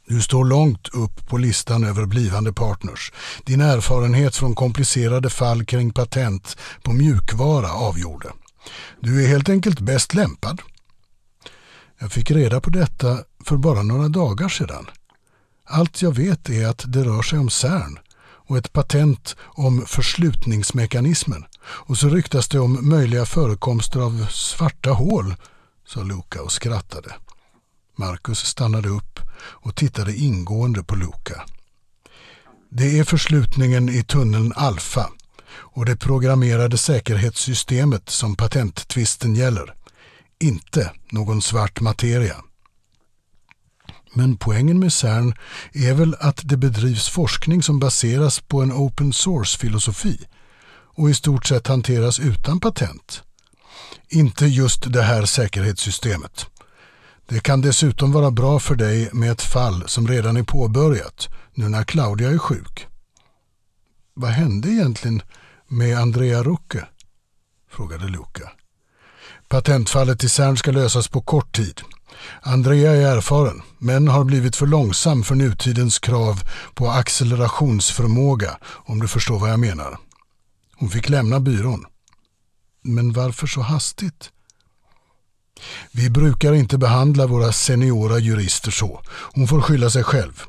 Du 0.08 0.22
står 0.22 0.44
långt 0.44 0.88
upp 0.88 1.26
på 1.26 1.38
listan 1.38 1.84
över 1.84 2.06
blivande 2.06 2.52
partners. 2.52 3.12
Din 3.44 3.60
erfarenhet 3.60 4.36
från 4.36 4.54
komplicerade 4.54 5.30
fall 5.30 5.64
kring 5.64 5.92
patent 5.92 6.56
på 6.82 6.92
mjukvara 6.92 7.72
avgjorde. 7.72 8.32
Du 9.00 9.25
är 9.25 9.28
helt 9.28 9.48
enkelt 9.48 9.80
bäst 9.80 10.14
lämpad. 10.14 10.62
Jag 11.98 12.12
fick 12.12 12.30
reda 12.30 12.60
på 12.60 12.70
detta 12.70 13.18
för 13.44 13.56
bara 13.56 13.82
några 13.82 14.08
dagar 14.08 14.48
sedan. 14.48 14.86
Allt 15.64 16.02
jag 16.02 16.14
vet 16.14 16.48
är 16.48 16.66
att 16.66 16.84
det 16.86 17.04
rör 17.04 17.22
sig 17.22 17.38
om 17.38 17.50
CERN 17.50 17.98
och 18.48 18.58
ett 18.58 18.72
patent 18.72 19.36
om 19.40 19.84
förslutningsmekanismen. 19.86 21.44
Och 21.62 21.98
så 21.98 22.08
ryktas 22.08 22.48
det 22.48 22.58
om 22.58 22.88
möjliga 22.88 23.26
förekomster 23.26 24.00
av 24.00 24.26
svarta 24.30 24.90
hål, 24.90 25.34
sa 25.86 26.02
Luca 26.02 26.42
och 26.42 26.52
skrattade. 26.52 27.14
Marcus 27.96 28.38
stannade 28.38 28.88
upp 28.88 29.20
och 29.40 29.75
tittade 29.75 30.16
ingående 30.16 30.83
på 30.83 30.95
Luca. 30.95 31.45
Det 32.71 32.99
är 32.99 33.05
förslutningen 33.05 33.88
i 33.88 34.02
tunneln 34.02 34.52
Alfa 34.57 35.11
och 35.55 35.85
det 35.85 35.97
programmerade 35.97 36.78
säkerhetssystemet 36.78 38.11
som 38.11 38.37
patenttvisten 38.37 39.35
gäller. 39.35 39.75
Inte 40.38 40.93
någon 41.11 41.43
svart 41.43 41.81
materia. 41.81 42.37
Men 44.14 44.37
poängen 44.37 44.78
med 44.78 44.93
CERN 44.93 45.35
är 45.73 45.95
väl 45.95 46.16
att 46.21 46.40
det 46.45 46.57
bedrivs 46.57 47.09
forskning 47.09 47.62
som 47.62 47.78
baseras 47.78 48.40
på 48.40 48.62
en 48.62 48.73
open 48.73 49.12
source-filosofi 49.12 50.26
och 50.97 51.11
i 51.11 51.14
stort 51.14 51.47
sett 51.47 51.66
hanteras 51.66 52.19
utan 52.21 52.61
patent. 52.61 53.23
Inte 54.09 54.47
just 54.47 54.93
det 54.93 55.02
här 55.02 55.25
säkerhetssystemet. 55.25 56.47
Det 57.28 57.40
kan 57.40 57.61
dessutom 57.61 58.12
vara 58.12 58.30
bra 58.30 58.59
för 58.59 58.75
dig 58.75 59.11
med 59.12 59.30
ett 59.30 59.42
fall 59.42 59.88
som 59.88 60.09
redan 60.09 60.37
är 60.37 60.42
påbörjat 60.42 61.28
nu 61.54 61.68
när 61.68 61.85
Claudia 61.85 62.30
är 62.30 62.38
sjuk. 62.38 62.87
Vad 64.14 64.30
hände 64.30 64.68
egentligen 64.68 65.23
med 65.68 65.99
Andrea 65.99 66.42
Rucke? 66.42 66.87
frågade 67.71 68.09
Luca. 68.09 68.50
Patentfallet 69.49 70.25
i 70.25 70.28
CERN 70.28 70.56
ska 70.56 70.71
lösas 70.71 71.09
på 71.09 71.21
kort 71.21 71.56
tid. 71.56 71.80
Andrea 72.42 72.92
är 72.92 73.16
erfaren, 73.16 73.62
men 73.78 74.09
har 74.09 74.25
blivit 74.25 74.56
för 74.56 74.66
långsam 74.66 75.23
för 75.23 75.35
nutidens 75.35 75.99
krav 75.99 76.40
på 76.75 76.90
accelerationsförmåga, 76.90 78.59
om 78.64 78.99
du 78.99 79.09
förstår 79.09 79.38
vad 79.38 79.50
jag 79.50 79.61
menar. 79.61 79.99
Hon 80.76 80.88
fick 80.88 81.09
lämna 81.09 81.40
byrån. 81.40 81.85
Men 82.83 83.12
varför 83.12 83.47
så 83.47 83.61
hastigt? 83.61 84.30
Vi 85.92 86.10
brukar 86.10 86.52
inte 86.52 86.78
behandla 86.78 87.26
våra 87.26 87.52
seniora 87.52 88.18
jurister 88.18 88.70
så. 88.70 89.02
Hon 89.08 89.48
får 89.48 89.60
skylla 89.60 89.90
sig 89.90 90.04
själv. 90.04 90.42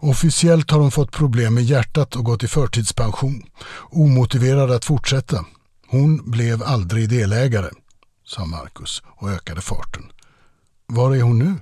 Officiellt 0.00 0.70
har 0.70 0.78
hon 0.78 0.90
fått 0.90 1.12
problem 1.12 1.54
med 1.54 1.64
hjärtat 1.64 2.16
och 2.16 2.24
gått 2.24 2.42
i 2.42 2.48
förtidspension. 2.48 3.42
Omotiverad 3.90 4.70
att 4.70 4.84
fortsätta. 4.84 5.44
Hon 5.88 6.30
blev 6.30 6.62
aldrig 6.62 7.08
delägare, 7.08 7.70
sa 8.26 8.44
Marcus 8.44 9.02
och 9.06 9.30
ökade 9.30 9.60
farten. 9.60 10.02
Var 10.86 11.16
är 11.16 11.22
hon 11.22 11.38
nu? 11.38 11.54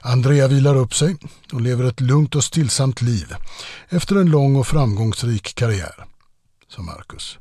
Andrea 0.00 0.48
vilar 0.48 0.76
upp 0.76 0.94
sig 0.94 1.16
och 1.52 1.60
lever 1.60 1.84
ett 1.84 2.00
lugnt 2.00 2.34
och 2.34 2.44
stillsamt 2.44 3.02
liv 3.02 3.34
efter 3.88 4.16
en 4.16 4.30
lång 4.30 4.56
och 4.56 4.66
framgångsrik 4.66 5.54
karriär, 5.54 6.04
sa 6.68 6.82
Marcus. 6.82 7.38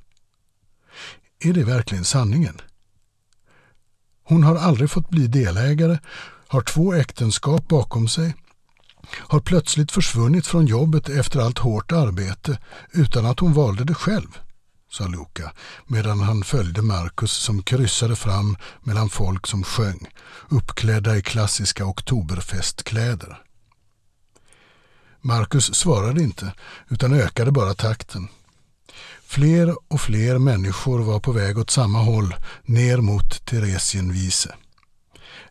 Är 1.40 1.54
det 1.54 1.64
verkligen 1.64 2.06
sanningen? 2.06 2.62
Hon 4.28 4.44
har 4.44 4.56
aldrig 4.56 4.90
fått 4.90 5.10
bli 5.10 5.28
delägare, 5.28 6.00
har 6.48 6.62
två 6.62 6.94
äktenskap 6.94 7.68
bakom 7.68 8.08
sig, 8.08 8.36
har 9.12 9.40
plötsligt 9.40 9.92
försvunnit 9.92 10.48
från 10.48 10.66
jobbet 10.66 11.10
efter 11.10 11.40
allt 11.40 11.60
hårt 11.60 11.92
arbete 11.92 12.60
utan 12.92 13.26
att 13.26 13.40
hon 13.40 13.54
valde 13.54 13.84
det 13.84 13.94
själv, 13.94 14.40
sa 14.92 15.08
Luca 15.08 15.52
medan 15.86 16.20
han 16.20 16.44
följde 16.44 16.82
Marcus 16.82 17.32
som 17.32 17.64
kryssade 17.64 18.16
fram 18.16 18.58
mellan 18.82 19.10
folk 19.10 19.48
som 19.48 19.64
sjöng, 19.64 20.08
uppklädda 20.50 21.18
i 21.18 21.22
klassiska 21.22 21.86
oktoberfestkläder. 21.86 23.42
Marcus 25.22 25.76
svarade 25.76 26.22
inte 26.22 26.54
utan 26.90 27.14
ökade 27.14 27.52
bara 27.52 27.74
takten. 27.74 28.28
Fler 29.28 29.76
och 29.88 30.02
fler 30.02 30.38
människor 30.38 31.00
var 31.00 31.20
på 31.20 31.32
väg 31.32 31.58
åt 31.58 31.70
samma 31.70 32.00
håll, 32.00 32.36
ner 32.64 32.98
mot 32.98 33.46
Theresienwiese. 33.46 34.56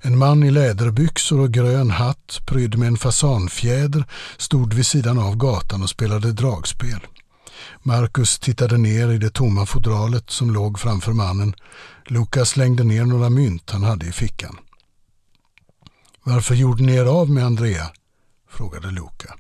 En 0.00 0.19
man 0.19 0.43
i 0.43 0.50
läderbyxor 0.50 1.40
och 1.40 1.52
grön 1.52 1.90
hatt 1.90 2.40
prydd 2.47 2.78
med 2.78 2.88
en 2.88 2.97
fasanfjäder 2.97 4.04
stod 4.37 4.75
vid 4.75 4.87
sidan 4.87 5.19
av 5.19 5.37
gatan 5.37 5.83
och 5.83 5.90
spelade 5.90 6.33
dragspel. 6.33 7.00
Marcus 7.83 8.38
tittade 8.38 8.78
ner 8.78 9.12
i 9.12 9.19
det 9.19 9.31
tomma 9.31 9.66
fodralet 9.66 10.31
som 10.31 10.50
låg 10.50 10.78
framför 10.78 11.12
mannen. 11.12 11.54
Lukas 12.07 12.49
slängde 12.49 12.85
ner 12.85 13.04
några 13.04 13.31
mynt 13.31 13.71
han 13.71 13.83
hade 13.83 14.07
i 14.07 14.12
fickan. 14.12 14.57
Varför 16.25 16.54
gjorde 16.54 16.83
ni 16.83 16.95
er 16.95 17.07
av 17.07 17.31
med 17.31 17.45
Andrea? 17.45 17.90
frågade 18.50 18.90
Luca. 18.90 19.35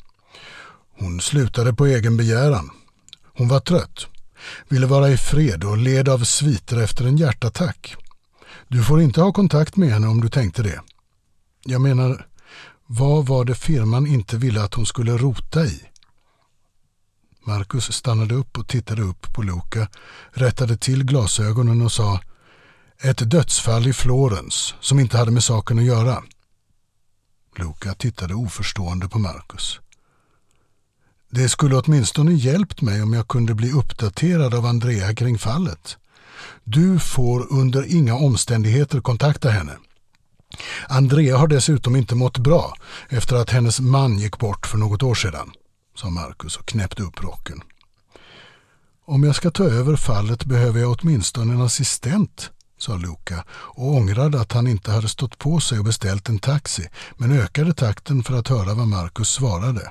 Hon 0.98 1.20
slutade 1.20 1.74
på 1.74 1.86
egen 1.86 2.16
begäran. 2.16 2.70
Hon 3.36 3.48
var 3.48 3.60
trött, 3.60 4.06
ville 4.68 4.86
vara 4.86 5.10
i 5.10 5.16
fred 5.16 5.64
och 5.64 5.78
led 5.78 6.08
av 6.08 6.24
sviter 6.24 6.76
efter 6.76 7.04
en 7.04 7.16
hjärtattack. 7.16 7.96
Du 8.68 8.84
får 8.84 9.00
inte 9.00 9.20
ha 9.20 9.32
kontakt 9.32 9.76
med 9.76 9.90
henne 9.90 10.06
om 10.06 10.20
du 10.20 10.28
tänkte 10.28 10.62
det. 10.62 10.80
Jag 11.64 11.80
menar, 11.80 12.26
vad 12.86 13.26
var 13.26 13.44
det 13.44 13.54
firman 13.54 14.06
inte 14.06 14.36
ville 14.36 14.62
att 14.62 14.74
hon 14.74 14.86
skulle 14.86 15.16
rota 15.16 15.64
i? 15.64 15.82
Marcus 17.46 17.92
stannade 17.92 18.34
upp 18.34 18.58
och 18.58 18.68
tittade 18.68 19.02
upp 19.02 19.34
på 19.34 19.42
Luca, 19.42 19.88
rättade 20.30 20.76
till 20.76 21.04
glasögonen 21.04 21.82
och 21.82 21.92
sa 21.92 22.20
ett 23.02 23.30
dödsfall 23.30 23.86
i 23.86 23.92
Florens 23.92 24.74
som 24.80 25.00
inte 25.00 25.18
hade 25.18 25.30
med 25.30 25.44
saken 25.44 25.78
att 25.78 25.84
göra. 25.84 26.22
Luca 27.56 27.94
tittade 27.94 28.34
oförstående 28.34 29.08
på 29.08 29.18
Marcus. 29.18 29.80
Det 31.34 31.48
skulle 31.48 31.76
åtminstone 31.76 32.32
hjälpt 32.32 32.80
mig 32.80 33.02
om 33.02 33.12
jag 33.12 33.28
kunde 33.28 33.54
bli 33.54 33.72
uppdaterad 33.72 34.54
av 34.54 34.66
Andrea 34.66 35.14
kring 35.14 35.38
fallet. 35.38 35.96
Du 36.64 36.98
får 36.98 37.52
under 37.52 37.94
inga 37.94 38.14
omständigheter 38.14 39.00
kontakta 39.00 39.50
henne. 39.50 39.72
Andrea 40.88 41.36
har 41.36 41.48
dessutom 41.48 41.96
inte 41.96 42.14
mått 42.14 42.38
bra 42.38 42.74
efter 43.08 43.36
att 43.36 43.50
hennes 43.50 43.80
man 43.80 44.18
gick 44.18 44.38
bort 44.38 44.66
för 44.66 44.78
något 44.78 45.02
år 45.02 45.14
sedan, 45.14 45.52
sa 45.96 46.10
Marcus 46.10 46.56
och 46.56 46.66
knäppte 46.66 47.02
upp 47.02 47.22
rocken. 47.24 47.60
Om 49.06 49.24
jag 49.24 49.36
ska 49.36 49.50
ta 49.50 49.64
över 49.64 49.96
fallet 49.96 50.44
behöver 50.44 50.80
jag 50.80 50.96
åtminstone 51.00 51.54
en 51.54 51.62
assistent, 51.62 52.50
sa 52.78 52.96
Luca 52.96 53.44
och 53.50 53.88
ångrade 53.88 54.40
att 54.40 54.52
han 54.52 54.66
inte 54.66 54.90
hade 54.90 55.08
stått 55.08 55.38
på 55.38 55.60
sig 55.60 55.78
och 55.78 55.84
beställt 55.84 56.28
en 56.28 56.38
taxi 56.38 56.88
men 57.16 57.32
ökade 57.32 57.74
takten 57.74 58.22
för 58.22 58.34
att 58.34 58.48
höra 58.48 58.74
vad 58.74 58.88
Marcus 58.88 59.28
svarade. 59.28 59.90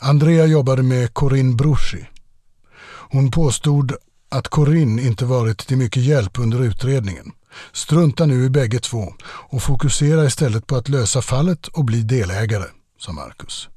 Andrea 0.00 0.46
jobbade 0.46 0.82
med 0.82 1.14
Corinne 1.14 1.54
Bruschi. 1.54 2.06
Hon 3.10 3.30
påstod 3.30 3.92
att 4.28 4.48
Corinne 4.48 5.02
inte 5.02 5.24
varit 5.24 5.66
till 5.66 5.76
mycket 5.76 6.02
hjälp 6.02 6.38
under 6.38 6.62
utredningen. 6.62 7.32
Strunta 7.72 8.26
nu 8.26 8.44
i 8.44 8.50
bägge 8.50 8.78
två 8.78 9.14
och 9.22 9.62
fokusera 9.62 10.24
istället 10.24 10.66
på 10.66 10.76
att 10.76 10.88
lösa 10.88 11.22
fallet 11.22 11.66
och 11.66 11.84
bli 11.84 12.02
delägare, 12.02 12.64
sa 12.98 13.12
Marcus. 13.12 13.68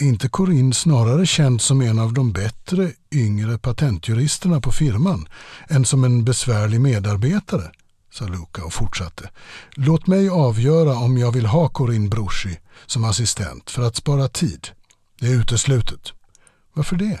Är 0.00 0.06
inte 0.06 0.28
Corinne 0.28 0.74
snarare 0.74 1.26
känd 1.26 1.60
som 1.60 1.80
en 1.80 1.98
av 1.98 2.12
de 2.12 2.32
bättre 2.32 2.92
yngre 3.12 3.58
patentjuristerna 3.58 4.60
på 4.60 4.72
firman 4.72 5.28
än 5.68 5.84
som 5.84 6.04
en 6.04 6.24
besvärlig 6.24 6.80
medarbetare? 6.80 7.70
sa 8.12 8.26
Luca 8.26 8.64
och 8.64 8.72
fortsatte. 8.72 9.30
Låt 9.70 10.06
mig 10.06 10.28
avgöra 10.28 10.96
om 10.96 11.18
jag 11.18 11.32
vill 11.32 11.46
ha 11.46 11.68
Corinne 11.68 12.08
Bruschi 12.08 12.58
som 12.86 13.04
assistent 13.04 13.70
för 13.70 13.82
att 13.82 13.96
spara 13.96 14.28
tid. 14.28 14.68
Det 15.22 15.28
är 15.28 15.40
uteslutet. 15.40 16.12
Varför 16.74 16.96
det? 16.96 17.20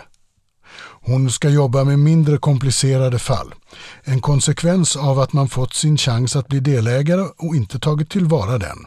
Hon 0.84 1.30
ska 1.30 1.48
jobba 1.48 1.84
med 1.84 1.98
mindre 1.98 2.38
komplicerade 2.38 3.18
fall. 3.18 3.54
En 4.02 4.20
konsekvens 4.20 4.96
av 4.96 5.18
att 5.20 5.32
man 5.32 5.48
fått 5.48 5.74
sin 5.74 5.96
chans 5.98 6.36
att 6.36 6.48
bli 6.48 6.60
delägare 6.60 7.28
och 7.38 7.56
inte 7.56 7.78
tagit 7.78 8.10
tillvara 8.10 8.58
den, 8.58 8.86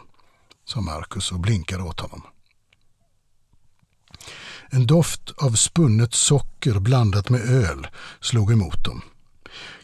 sa 0.66 0.80
Marcus 0.80 1.32
och 1.32 1.40
blinkade 1.40 1.82
åt 1.82 2.00
honom. 2.00 2.22
En 4.70 4.86
doft 4.86 5.30
av 5.36 5.50
spunnet 5.50 6.14
socker 6.14 6.78
blandat 6.78 7.28
med 7.28 7.40
öl 7.40 7.86
slog 8.20 8.52
emot 8.52 8.84
dem. 8.84 9.02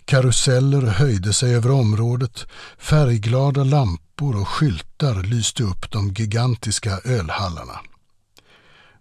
Karuseller 0.05 0.83
höjde 0.83 1.33
sig 1.33 1.55
över 1.55 1.71
området, 1.71 2.47
färgglada 2.79 3.65
lampor 3.65 4.41
och 4.41 4.49
skyltar 4.49 5.23
lyste 5.23 5.63
upp 5.63 5.91
de 5.91 6.09
gigantiska 6.09 6.99
ölhallarna. 7.05 7.81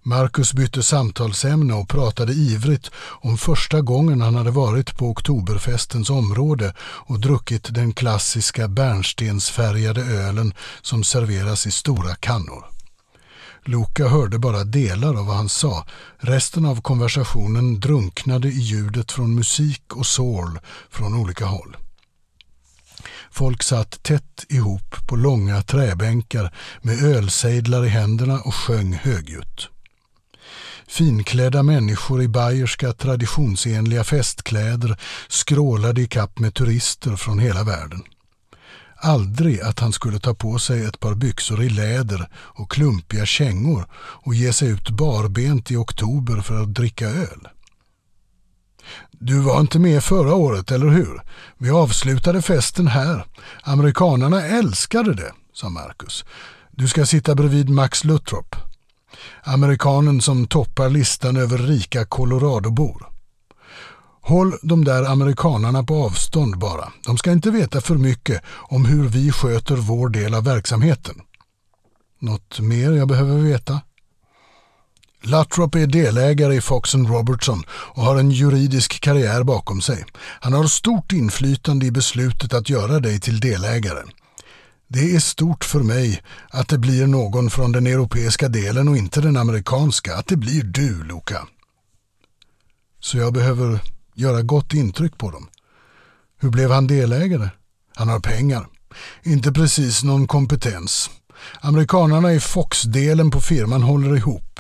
Marcus 0.04 0.54
bytte 0.54 0.84
samtalsämne 0.84 1.74
och 1.74 1.90
pratade 1.90 2.34
ivrigt 2.34 2.92
om 3.22 3.38
första 3.38 3.82
gången 3.82 4.22
han 4.22 4.36
hade 4.36 4.52
varit 4.52 4.98
på 4.98 5.10
Oktoberfestens 5.10 6.10
område 6.10 6.74
och 6.80 7.20
druckit 7.20 7.74
den 7.74 7.94
klassiska 7.94 8.68
bärnstensfärgade 8.68 10.02
ölen 10.02 10.54
som 10.82 11.04
serveras 11.04 11.68
i 11.68 11.72
stora 11.72 12.16
kannor. 12.16 12.66
Luca 13.66 14.08
hörde 14.08 14.40
bara 14.40 14.64
delar 14.64 15.20
av 15.20 15.26
vad 15.26 15.36
han 15.36 15.50
sa. 15.50 15.86
Resten 16.18 16.66
av 16.66 16.82
konversationen 16.82 17.80
drunknade 17.80 18.48
i 18.48 18.60
ljudet 18.60 19.12
från 19.12 19.36
musik 19.36 19.96
och 19.96 20.06
sorl 20.06 20.60
från 20.90 21.16
olika 21.16 21.46
håll. 21.46 21.78
Folk 23.32 23.64
satt 23.64 24.04
tätt 24.04 24.46
ihop 24.50 24.96
på 25.08 25.16
långa 25.16 25.62
träbänkar 25.62 26.54
med 26.82 27.04
ölsejdlar 27.04 27.86
i 27.86 27.90
händerna 27.90 28.42
och 28.42 28.56
sjöng 28.56 28.94
högljutt. 28.94 29.70
Finklädda 30.92 31.64
människor 31.64 32.22
i 32.22 32.28
bayerska 32.28 32.94
traditionsenliga 32.94 34.04
festkläder 34.04 34.98
skrålade 35.28 36.02
i 36.02 36.08
kapp 36.08 36.40
med 36.40 36.54
turister 36.54 37.16
från 37.16 37.40
hela 37.40 37.64
världen. 37.64 38.04
Aldrig 38.96 39.62
att 39.62 39.80
han 39.80 39.92
skulle 39.92 40.20
ta 40.20 40.34
på 40.34 40.60
sig 40.60 40.86
ett 40.86 41.00
par 41.00 41.16
byxor 41.16 41.64
i 41.64 41.70
läder 41.70 42.30
och 42.34 42.72
klumpiga 42.72 43.26
kängor 43.26 43.86
och 43.96 44.36
ge 44.36 44.54
sig 44.54 44.70
ut 44.70 44.90
barbent 44.90 45.72
i 45.72 45.76
oktober 45.76 46.42
för 46.42 46.62
att 46.62 46.74
dricka 46.74 47.08
öl. 47.08 47.48
Du 49.12 49.40
var 49.40 49.60
inte 49.60 49.80
med 49.80 50.04
förra 50.04 50.36
året, 50.36 50.72
eller 50.72 50.88
hur? 50.88 51.22
Vi 51.58 51.70
avslutade 51.70 52.42
festen 52.42 52.88
här. 52.88 53.26
Amerikanarna 53.64 54.42
älskade 54.48 55.14
det, 55.14 55.32
sa 55.54 55.70
Marcus. 55.70 56.26
Du 56.72 56.88
ska 56.88 57.06
sitta 57.06 57.36
bredvid 57.36 57.70
Max 57.70 58.04
Luttrop. 58.04 58.71
Amerikanen 59.44 60.22
som 60.22 60.48
toppar 60.48 60.90
listan 60.90 61.38
över 61.38 61.58
rika 61.58 62.06
Coloradobor. 62.06 63.08
Håll 64.22 64.54
de 64.62 64.86
där 64.86 65.04
amerikanarna 65.04 65.84
på 65.84 66.04
avstånd 66.06 66.58
bara. 66.58 66.92
De 67.06 67.18
ska 67.18 67.32
inte 67.32 67.52
veta 67.52 67.82
för 67.82 67.96
mycket 67.96 68.42
om 68.48 68.86
hur 68.86 69.08
vi 69.08 69.32
sköter 69.32 69.76
vår 69.76 70.10
del 70.10 70.34
av 70.34 70.44
verksamheten. 70.44 71.16
Något 72.20 72.60
mer 72.60 72.92
jag 72.92 73.08
behöver 73.08 73.38
veta? 73.38 73.82
Latrop 75.24 75.76
är 75.76 75.88
delägare 75.88 76.56
i 76.56 76.62
Fox 76.62 76.96
Robertson 76.96 77.64
och 77.70 78.04
har 78.04 78.16
en 78.16 78.32
juridisk 78.32 79.02
karriär 79.02 79.44
bakom 79.44 79.82
sig. 79.82 80.06
Han 80.18 80.54
har 80.54 80.64
stort 80.64 81.12
inflytande 81.12 81.86
i 81.86 81.92
beslutet 81.92 82.54
att 82.54 82.70
göra 82.70 83.00
dig 83.00 83.20
till 83.20 83.40
delägare. 83.40 84.04
Det 84.94 85.16
är 85.16 85.20
stort 85.20 85.64
för 85.64 85.80
mig 85.80 86.22
att 86.50 86.68
det 86.68 86.78
blir 86.78 87.08
någon 87.08 87.50
från 87.50 87.72
den 87.72 87.88
europeiska 87.88 88.50
delen 88.50 88.88
och 88.88 88.98
inte 88.98 89.22
den 89.22 89.38
amerikanska, 89.38 90.16
att 90.16 90.28
det 90.28 90.36
blir 90.36 90.64
du, 90.64 91.04
Luca. 91.04 91.48
Så 93.00 93.18
jag 93.18 93.34
behöver 93.34 93.80
göra 94.16 94.42
gott 94.42 94.74
intryck 94.74 95.18
på 95.18 95.32
dem. 95.32 95.48
Hur 96.40 96.50
blev 96.50 96.72
han 96.72 96.88
delägare? 96.88 97.50
Han 97.96 98.10
har 98.10 98.20
pengar. 98.20 98.68
Inte 99.24 99.52
precis 99.52 100.04
någon 100.04 100.28
kompetens. 100.28 101.10
Amerikanarna 101.62 102.34
i 102.34 102.40
Fox-delen 102.40 103.32
på 103.32 103.42
firman 103.42 103.84
håller 103.84 104.16
ihop. 104.16 104.60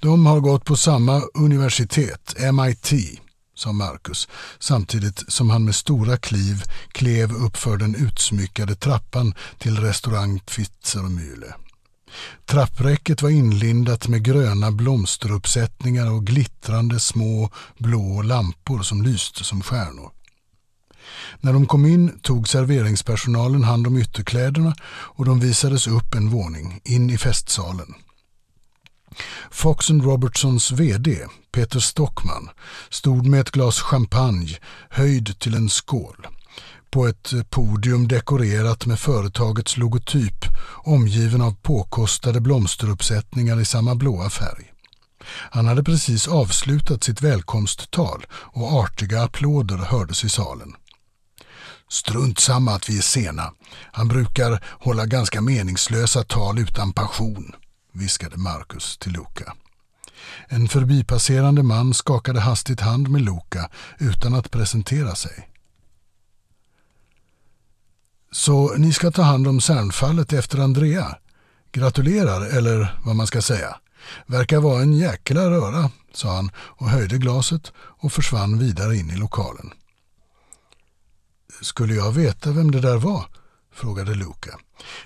De 0.00 0.26
har 0.26 0.40
gått 0.40 0.64
på 0.64 0.76
samma 0.76 1.20
universitet, 1.34 2.34
MIT 2.52 3.20
sa 3.54 3.72
Marcus 3.72 4.28
samtidigt 4.58 5.32
som 5.32 5.50
han 5.50 5.64
med 5.64 5.74
stora 5.74 6.16
kliv 6.16 6.62
klev 6.92 7.32
uppför 7.32 7.76
den 7.76 7.94
utsmyckade 7.94 8.74
trappan 8.74 9.34
till 9.58 9.78
restaurang 9.78 10.40
Pfitzermühle. 10.40 11.54
Trappräcket 12.46 13.22
var 13.22 13.30
inlindat 13.30 14.08
med 14.08 14.24
gröna 14.24 14.70
blomsteruppsättningar 14.70 16.10
och 16.10 16.26
glittrande 16.26 17.00
små 17.00 17.50
blå 17.78 18.22
lampor 18.22 18.82
som 18.82 19.02
lyste 19.02 19.44
som 19.44 19.62
stjärnor. 19.62 20.10
När 21.40 21.52
de 21.52 21.66
kom 21.66 21.86
in 21.86 22.18
tog 22.18 22.48
serveringspersonalen 22.48 23.64
hand 23.64 23.86
om 23.86 23.96
ytterkläderna 23.96 24.74
och 24.86 25.24
de 25.24 25.40
visades 25.40 25.86
upp 25.86 26.14
en 26.14 26.30
våning 26.30 26.80
in 26.84 27.10
i 27.10 27.18
festsalen. 27.18 27.94
Fox 29.50 29.90
Robertsons 29.90 30.72
VD, 30.72 31.18
Peter 31.52 31.80
Stockman, 31.80 32.50
stod 32.90 33.26
med 33.26 33.40
ett 33.40 33.50
glas 33.50 33.80
champagne 33.80 34.58
höjd 34.90 35.38
till 35.38 35.54
en 35.54 35.68
skål 35.68 36.26
på 36.94 37.06
ett 37.06 37.50
podium 37.50 38.08
dekorerat 38.08 38.86
med 38.86 38.98
företagets 38.98 39.76
logotyp 39.76 40.44
omgiven 40.84 41.42
av 41.42 41.54
påkostade 41.62 42.40
blomsteruppsättningar 42.40 43.60
i 43.60 43.64
samma 43.64 43.94
blåa 43.94 44.30
färg. 44.30 44.72
Han 45.26 45.66
hade 45.66 45.84
precis 45.84 46.28
avslutat 46.28 47.04
sitt 47.04 47.22
välkomsttal 47.22 48.26
och 48.32 48.72
artiga 48.72 49.22
applåder 49.22 49.76
hördes 49.76 50.24
i 50.24 50.28
salen. 50.28 50.72
Strunt 51.88 52.38
samma 52.38 52.72
att 52.72 52.88
vi 52.88 52.98
är 52.98 53.02
sena. 53.02 53.52
Han 53.92 54.08
brukar 54.08 54.64
hålla 54.80 55.06
ganska 55.06 55.40
meningslösa 55.40 56.24
tal 56.24 56.58
utan 56.58 56.92
passion 56.92 57.52
viskade 57.94 58.36
Marcus 58.36 58.98
till 58.98 59.12
Luca. 59.12 59.54
En 60.48 60.68
förbipasserande 60.68 61.62
man 61.62 61.94
skakade 61.94 62.40
hastigt 62.40 62.80
hand 62.80 63.08
med 63.08 63.22
Luca 63.22 63.70
utan 63.98 64.34
att 64.34 64.50
presentera 64.50 65.14
sig. 65.14 65.48
Så 68.32 68.74
ni 68.76 68.92
ska 68.92 69.10
ta 69.10 69.22
hand 69.22 69.48
om 69.48 69.60
Cernfallet 69.60 70.32
efter 70.32 70.58
Andrea? 70.58 71.16
Gratulerar, 71.72 72.46
eller 72.46 73.00
vad 73.04 73.16
man 73.16 73.26
ska 73.26 73.42
säga. 73.42 73.76
Verkar 74.26 74.60
vara 74.60 74.82
en 74.82 74.92
jäkla 74.92 75.50
röra, 75.50 75.90
sa 76.12 76.36
han 76.36 76.50
och 76.56 76.88
höjde 76.88 77.18
glaset 77.18 77.72
och 77.76 78.12
försvann 78.12 78.58
vidare 78.58 78.96
in 78.96 79.10
i 79.10 79.16
lokalen. 79.16 79.70
Skulle 81.60 81.94
jag 81.94 82.12
veta 82.12 82.52
vem 82.52 82.70
det 82.70 82.80
där 82.80 82.96
var? 82.96 83.24
frågade 83.72 84.14
Luca. 84.14 84.58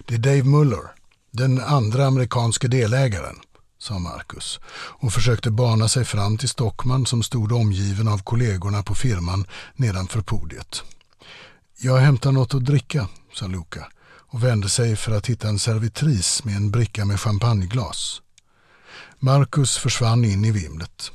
Det 0.07 0.14
är 0.14 0.18
Dave 0.18 0.42
Muller, 0.42 0.97
den 1.38 1.61
andra 1.61 2.07
amerikanske 2.07 2.68
delägaren, 2.68 3.37
sa 3.79 3.98
Marcus 3.98 4.61
och 4.74 5.12
försökte 5.12 5.51
bana 5.51 5.88
sig 5.88 6.05
fram 6.05 6.38
till 6.38 6.48
Stockman 6.48 7.07
som 7.07 7.22
stod 7.22 7.53
omgiven 7.53 8.09
av 8.09 8.18
kollegorna 8.18 8.83
på 8.83 8.94
firman 8.94 9.46
nedanför 9.74 10.20
podiet. 10.20 10.83
Jag 11.79 11.96
hämtar 11.96 12.33
något 12.33 12.55
att 12.55 12.64
dricka, 12.64 13.09
sa 13.35 13.46
Luca 13.46 13.87
och 14.31 14.44
vände 14.44 14.68
sig 14.68 14.96
för 14.96 15.12
att 15.12 15.27
hitta 15.27 15.48
en 15.48 15.59
servitris 15.59 16.44
med 16.44 16.57
en 16.57 16.70
bricka 16.70 17.05
med 17.05 17.20
champagneglas. 17.20 18.22
Marcus 19.18 19.77
försvann 19.77 20.24
in 20.24 20.44
i 20.44 20.51
vimlet. 20.51 21.11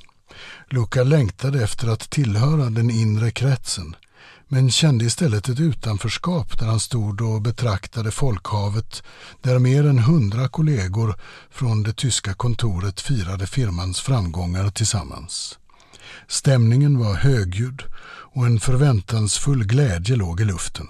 Luca 0.69 1.03
längtade 1.03 1.63
efter 1.63 1.87
att 1.87 2.09
tillhöra 2.09 2.69
den 2.69 2.89
inre 2.89 3.31
kretsen 3.31 3.95
men 4.53 4.71
kände 4.71 5.05
istället 5.05 5.49
ett 5.49 5.59
utanförskap 5.59 6.59
där 6.59 6.65
han 6.65 6.79
stod 6.79 7.21
och 7.21 7.41
betraktade 7.41 8.11
folkhavet 8.11 9.03
där 9.41 9.59
mer 9.59 9.85
än 9.87 9.99
hundra 9.99 10.47
kollegor 10.47 11.15
från 11.51 11.83
det 11.83 11.93
tyska 11.93 12.33
kontoret 12.33 13.01
firade 13.01 13.47
firmans 13.47 14.01
framgångar 14.01 14.69
tillsammans. 14.69 15.59
Stämningen 16.27 16.99
var 16.99 17.13
högljudd 17.13 17.83
och 18.35 18.45
en 18.45 18.59
förväntansfull 18.59 19.63
glädje 19.63 20.15
låg 20.15 20.41
i 20.41 20.45
luften. 20.45 20.87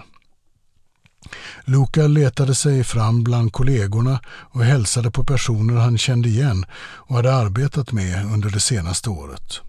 Luca 1.65 2.07
letade 2.07 2.55
sig 2.55 2.83
fram 2.83 3.23
bland 3.23 3.53
kollegorna 3.53 4.19
och 4.27 4.63
hälsade 4.63 5.11
på 5.11 5.23
personer 5.23 5.75
han 5.75 5.97
kände 5.97 6.29
igen 6.29 6.65
och 6.75 7.15
hade 7.15 7.35
arbetat 7.35 7.91
med 7.91 8.25
under 8.25 8.49
det 8.49 8.59
senaste 8.59 9.09
året. 9.09 9.61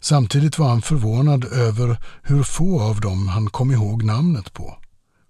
Samtidigt 0.00 0.58
var 0.58 0.68
han 0.68 0.82
förvånad 0.82 1.44
över 1.44 1.98
hur 2.22 2.42
få 2.42 2.80
av 2.80 3.00
dem 3.00 3.28
han 3.28 3.50
kom 3.50 3.70
ihåg 3.70 4.02
namnet 4.04 4.52
på. 4.52 4.78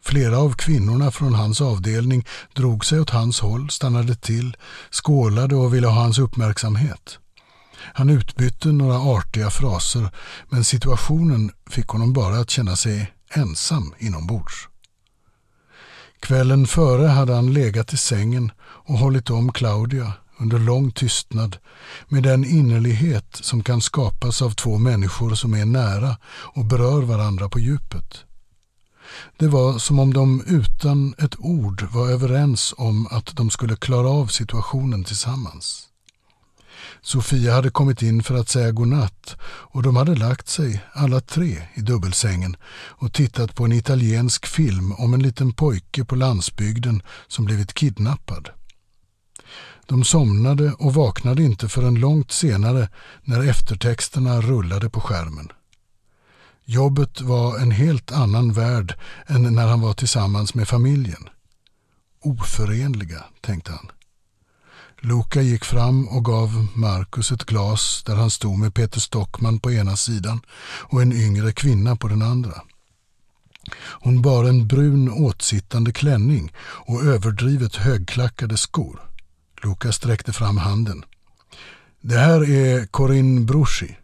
Flera 0.04 0.38
av 0.38 0.52
kvinnorna 0.52 1.10
från 1.10 1.34
hans 1.34 1.60
avdelning 1.60 2.26
drog 2.54 2.84
sig 2.84 3.00
åt 3.00 3.10
hans 3.10 3.40
håll, 3.40 3.70
stannade 3.70 4.14
till, 4.14 4.56
skålade 4.90 5.56
och 5.56 5.74
ville 5.74 5.86
ha 5.86 6.00
hans 6.00 6.18
uppmärksamhet. 6.18 7.18
Han 7.94 8.10
utbytte 8.10 8.68
några 8.68 8.98
artiga 8.98 9.50
fraser 9.50 10.10
men 10.48 10.64
situationen 10.64 11.50
fick 11.70 11.88
honom 11.88 12.12
bara 12.12 12.38
att 12.38 12.50
känna 12.50 12.76
sig 12.76 13.12
ensam 13.34 13.94
inombords. 13.98 14.68
Kvällen 16.20 16.66
före 16.66 17.06
hade 17.06 17.34
han 17.34 17.52
legat 17.52 17.92
i 17.92 17.96
sängen 17.96 18.52
och 18.60 18.98
hållit 18.98 19.30
om 19.30 19.52
Claudia 19.52 20.12
under 20.38 20.58
lång 20.58 20.90
tystnad 20.90 21.56
med 22.08 22.22
den 22.22 22.44
innerlighet 22.44 23.26
som 23.30 23.62
kan 23.62 23.80
skapas 23.80 24.42
av 24.42 24.50
två 24.50 24.78
människor 24.78 25.34
som 25.34 25.54
är 25.54 25.66
nära 25.66 26.16
och 26.28 26.64
berör 26.64 27.02
varandra 27.02 27.48
på 27.48 27.58
djupet. 27.58 28.24
Det 29.38 29.48
var 29.48 29.78
som 29.78 29.98
om 29.98 30.14
de 30.14 30.42
utan 30.46 31.14
ett 31.18 31.34
ord 31.38 31.86
var 31.92 32.08
överens 32.08 32.74
om 32.76 33.06
att 33.10 33.36
de 33.36 33.50
skulle 33.50 33.76
klara 33.76 34.08
av 34.08 34.26
situationen 34.26 35.04
tillsammans. 35.04 35.84
Sofia 37.02 37.54
hade 37.54 37.70
kommit 37.70 38.02
in 38.02 38.22
för 38.22 38.34
att 38.34 38.48
säga 38.48 38.72
godnatt 38.72 39.36
och 39.42 39.82
de 39.82 39.96
hade 39.96 40.14
lagt 40.14 40.48
sig, 40.48 40.84
alla 40.92 41.20
tre, 41.20 41.62
i 41.74 41.80
dubbelsängen 41.80 42.56
och 42.88 43.12
tittat 43.12 43.54
på 43.54 43.64
en 43.64 43.72
italiensk 43.72 44.46
film 44.46 44.92
om 44.92 45.14
en 45.14 45.22
liten 45.22 45.52
pojke 45.52 46.04
på 46.04 46.16
landsbygden 46.16 47.02
som 47.28 47.44
blivit 47.44 47.74
kidnappad. 47.74 48.50
De 49.88 50.04
somnade 50.04 50.72
och 50.72 50.94
vaknade 50.94 51.42
inte 51.42 51.68
förrän 51.68 51.94
långt 51.94 52.32
senare 52.32 52.88
när 53.24 53.48
eftertexterna 53.48 54.40
rullade 54.40 54.90
på 54.90 55.00
skärmen. 55.00 55.48
Jobbet 56.64 57.20
var 57.20 57.58
en 57.58 57.70
helt 57.70 58.12
annan 58.12 58.52
värld 58.52 58.94
än 59.26 59.42
när 59.42 59.66
han 59.66 59.80
var 59.80 59.94
tillsammans 59.94 60.54
med 60.54 60.68
familjen. 60.68 61.28
Oförenliga, 62.22 63.24
tänkte 63.40 63.72
han. 63.72 63.90
Luca 64.98 65.42
gick 65.42 65.64
fram 65.64 66.08
och 66.08 66.24
gav 66.24 66.66
Marcus 66.74 67.32
ett 67.32 67.44
glas 67.44 68.02
där 68.06 68.16
han 68.16 68.30
stod 68.30 68.58
med 68.58 68.74
Peter 68.74 69.00
Stockman 69.00 69.60
på 69.60 69.72
ena 69.72 69.96
sidan 69.96 70.40
och 70.80 71.02
en 71.02 71.12
yngre 71.12 71.52
kvinna 71.52 71.96
på 71.96 72.08
den 72.08 72.22
andra. 72.22 72.62
Hon 73.78 74.22
bar 74.22 74.44
en 74.44 74.66
brun 74.66 75.10
åtsittande 75.10 75.92
klänning 75.92 76.52
och 76.60 77.04
överdrivet 77.04 77.76
högklackade 77.76 78.56
skor. 78.56 79.07
Lukas 79.62 79.96
sträckte 79.96 80.32
fram 80.32 80.56
handen. 80.56 81.04
Det 82.00 82.18
här 82.18 82.50
är 82.50 82.86
Corinne 82.86 83.40
Bruschi, 83.40 83.96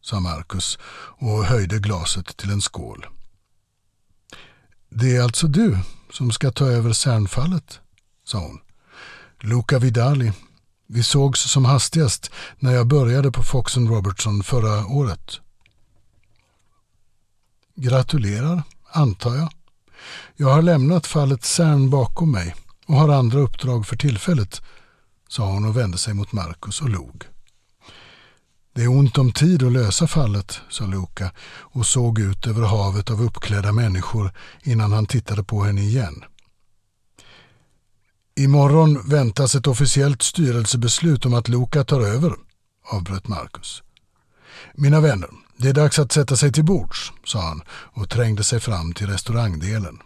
sa 0.00 0.20
Marcus 0.20 0.78
och 1.18 1.44
höjde 1.44 1.78
glaset 1.78 2.36
till 2.36 2.50
en 2.50 2.60
skål. 2.60 3.06
Det 4.88 5.16
är 5.16 5.22
alltså 5.22 5.46
du 5.46 5.78
som 6.10 6.30
ska 6.30 6.50
ta 6.50 6.66
över 6.66 6.92
Cernfallet, 6.92 7.80
sa 8.24 8.38
hon. 8.38 8.60
Luca 9.40 9.78
Vidali. 9.78 10.32
Vi 10.86 11.02
sågs 11.02 11.40
som 11.40 11.64
hastigast 11.64 12.30
när 12.58 12.72
jag 12.72 12.86
började 12.86 13.32
på 13.32 13.42
Fox 13.42 13.76
Robertson 13.76 14.42
förra 14.42 14.86
året. 14.86 15.40
Gratulerar, 17.74 18.62
antar 18.92 19.34
jag. 19.34 19.52
Jag 20.36 20.48
har 20.48 20.62
lämnat 20.62 21.06
fallet 21.06 21.44
Cern 21.44 21.90
bakom 21.90 22.32
mig 22.32 22.54
och 22.86 22.94
har 22.94 23.08
andra 23.08 23.38
uppdrag 23.38 23.86
för 23.86 23.96
tillfället, 23.96 24.62
sa 25.28 25.52
hon 25.52 25.64
och 25.64 25.76
vände 25.76 25.98
sig 25.98 26.14
mot 26.14 26.32
Marcus 26.32 26.80
och 26.80 26.88
log. 26.88 27.24
Det 28.74 28.82
är 28.82 28.88
ont 28.88 29.18
om 29.18 29.32
tid 29.32 29.62
att 29.62 29.72
lösa 29.72 30.06
fallet, 30.06 30.60
sa 30.70 30.86
Luca 30.86 31.30
och 31.46 31.86
såg 31.86 32.18
ut 32.18 32.46
över 32.46 32.62
havet 32.62 33.10
av 33.10 33.22
uppklädda 33.22 33.72
människor 33.72 34.32
innan 34.62 34.92
han 34.92 35.06
tittade 35.06 35.44
på 35.44 35.64
henne 35.64 35.80
igen. 35.80 36.24
Imorgon 38.36 39.08
väntas 39.08 39.54
ett 39.54 39.66
officiellt 39.66 40.22
styrelsebeslut 40.22 41.26
om 41.26 41.34
att 41.34 41.48
Luca 41.48 41.84
tar 41.84 42.00
över, 42.00 42.34
avbröt 42.90 43.28
Marcus. 43.28 43.82
Mina 44.74 45.00
vänner, 45.00 45.30
det 45.56 45.68
är 45.68 45.74
dags 45.74 45.98
att 45.98 46.12
sätta 46.12 46.36
sig 46.36 46.52
till 46.52 46.64
bords, 46.64 47.12
sa 47.24 47.40
han 47.40 47.62
och 47.68 48.10
trängde 48.10 48.44
sig 48.44 48.60
fram 48.60 48.92
till 48.92 49.06
restaurangdelen. 49.06 49.98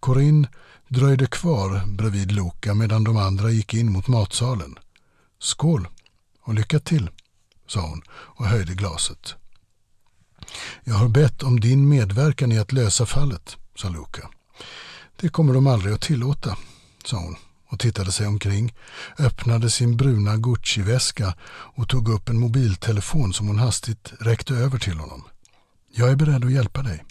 Corinne 0.00 0.48
dröjde 0.88 1.26
kvar 1.26 1.82
bredvid 1.86 2.32
Loka 2.32 2.74
medan 2.74 3.04
de 3.04 3.16
andra 3.16 3.50
gick 3.50 3.74
in 3.74 3.92
mot 3.92 4.08
matsalen. 4.08 4.78
Skål 5.38 5.88
och 6.42 6.54
lycka 6.54 6.80
till, 6.80 7.10
sa 7.66 7.80
hon 7.80 8.02
och 8.10 8.46
höjde 8.46 8.74
glaset. 8.74 9.34
Jag 10.84 10.94
har 10.94 11.08
bett 11.08 11.42
om 11.42 11.60
din 11.60 11.88
medverkan 11.88 12.52
i 12.52 12.58
att 12.58 12.72
lösa 12.72 13.06
fallet, 13.06 13.56
sa 13.74 13.88
Luca. 13.88 14.28
Det 15.16 15.28
kommer 15.28 15.54
de 15.54 15.66
aldrig 15.66 15.94
att 15.94 16.00
tillåta, 16.00 16.56
sa 17.04 17.16
hon 17.16 17.36
och 17.68 17.78
tittade 17.78 18.12
sig 18.12 18.26
omkring, 18.26 18.74
öppnade 19.18 19.70
sin 19.70 19.96
bruna 19.96 20.36
Gucci-väska 20.36 21.34
och 21.48 21.88
tog 21.88 22.08
upp 22.08 22.28
en 22.28 22.38
mobiltelefon 22.38 23.32
som 23.32 23.46
hon 23.46 23.58
hastigt 23.58 24.12
räckte 24.20 24.54
över 24.54 24.78
till 24.78 24.98
honom. 24.98 25.24
Jag 25.92 26.10
är 26.10 26.16
beredd 26.16 26.44
att 26.44 26.52
hjälpa 26.52 26.82
dig. 26.82 27.04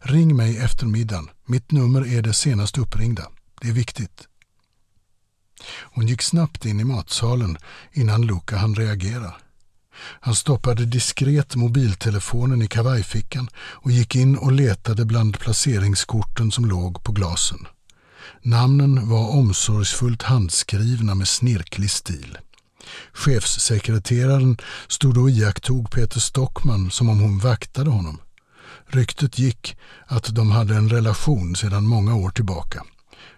Ring 0.00 0.36
mig 0.36 0.58
efter 0.58 0.86
middagen. 0.86 1.28
Mitt 1.46 1.72
nummer 1.72 2.06
är 2.06 2.22
det 2.22 2.32
senast 2.32 2.78
uppringda. 2.78 3.28
Det 3.60 3.68
är 3.68 3.72
viktigt. 3.72 4.28
Hon 5.80 6.06
gick 6.06 6.22
snabbt 6.22 6.64
in 6.64 6.80
i 6.80 6.84
matsalen 6.84 7.58
innan 7.92 8.22
Luca 8.22 8.56
hann 8.56 8.74
reagera. 8.74 9.34
Han 10.20 10.34
stoppade 10.34 10.84
diskret 10.84 11.56
mobiltelefonen 11.56 12.62
i 12.62 12.66
kavajfickan 12.66 13.48
och 13.56 13.90
gick 13.90 14.16
in 14.16 14.36
och 14.38 14.52
letade 14.52 15.04
bland 15.04 15.40
placeringskorten 15.40 16.52
som 16.52 16.64
låg 16.64 17.04
på 17.04 17.12
glasen. 17.12 17.66
Namnen 18.42 19.08
var 19.08 19.28
omsorgsfullt 19.28 20.22
handskrivna 20.22 21.14
med 21.14 21.28
snirklig 21.28 21.90
stil. 21.90 22.38
Chefssekreteraren 23.12 24.56
stod 24.88 25.18
och 25.18 25.30
iakttog 25.30 25.90
Peter 25.90 26.20
Stockman 26.20 26.90
som 26.90 27.08
om 27.08 27.20
hon 27.20 27.38
vaktade 27.38 27.90
honom. 27.90 28.18
Ryktet 28.92 29.38
gick 29.38 29.76
att 30.06 30.34
de 30.34 30.50
hade 30.50 30.74
en 30.74 30.88
relation 30.88 31.56
sedan 31.56 31.86
många 31.86 32.14
år 32.14 32.30
tillbaka. 32.30 32.84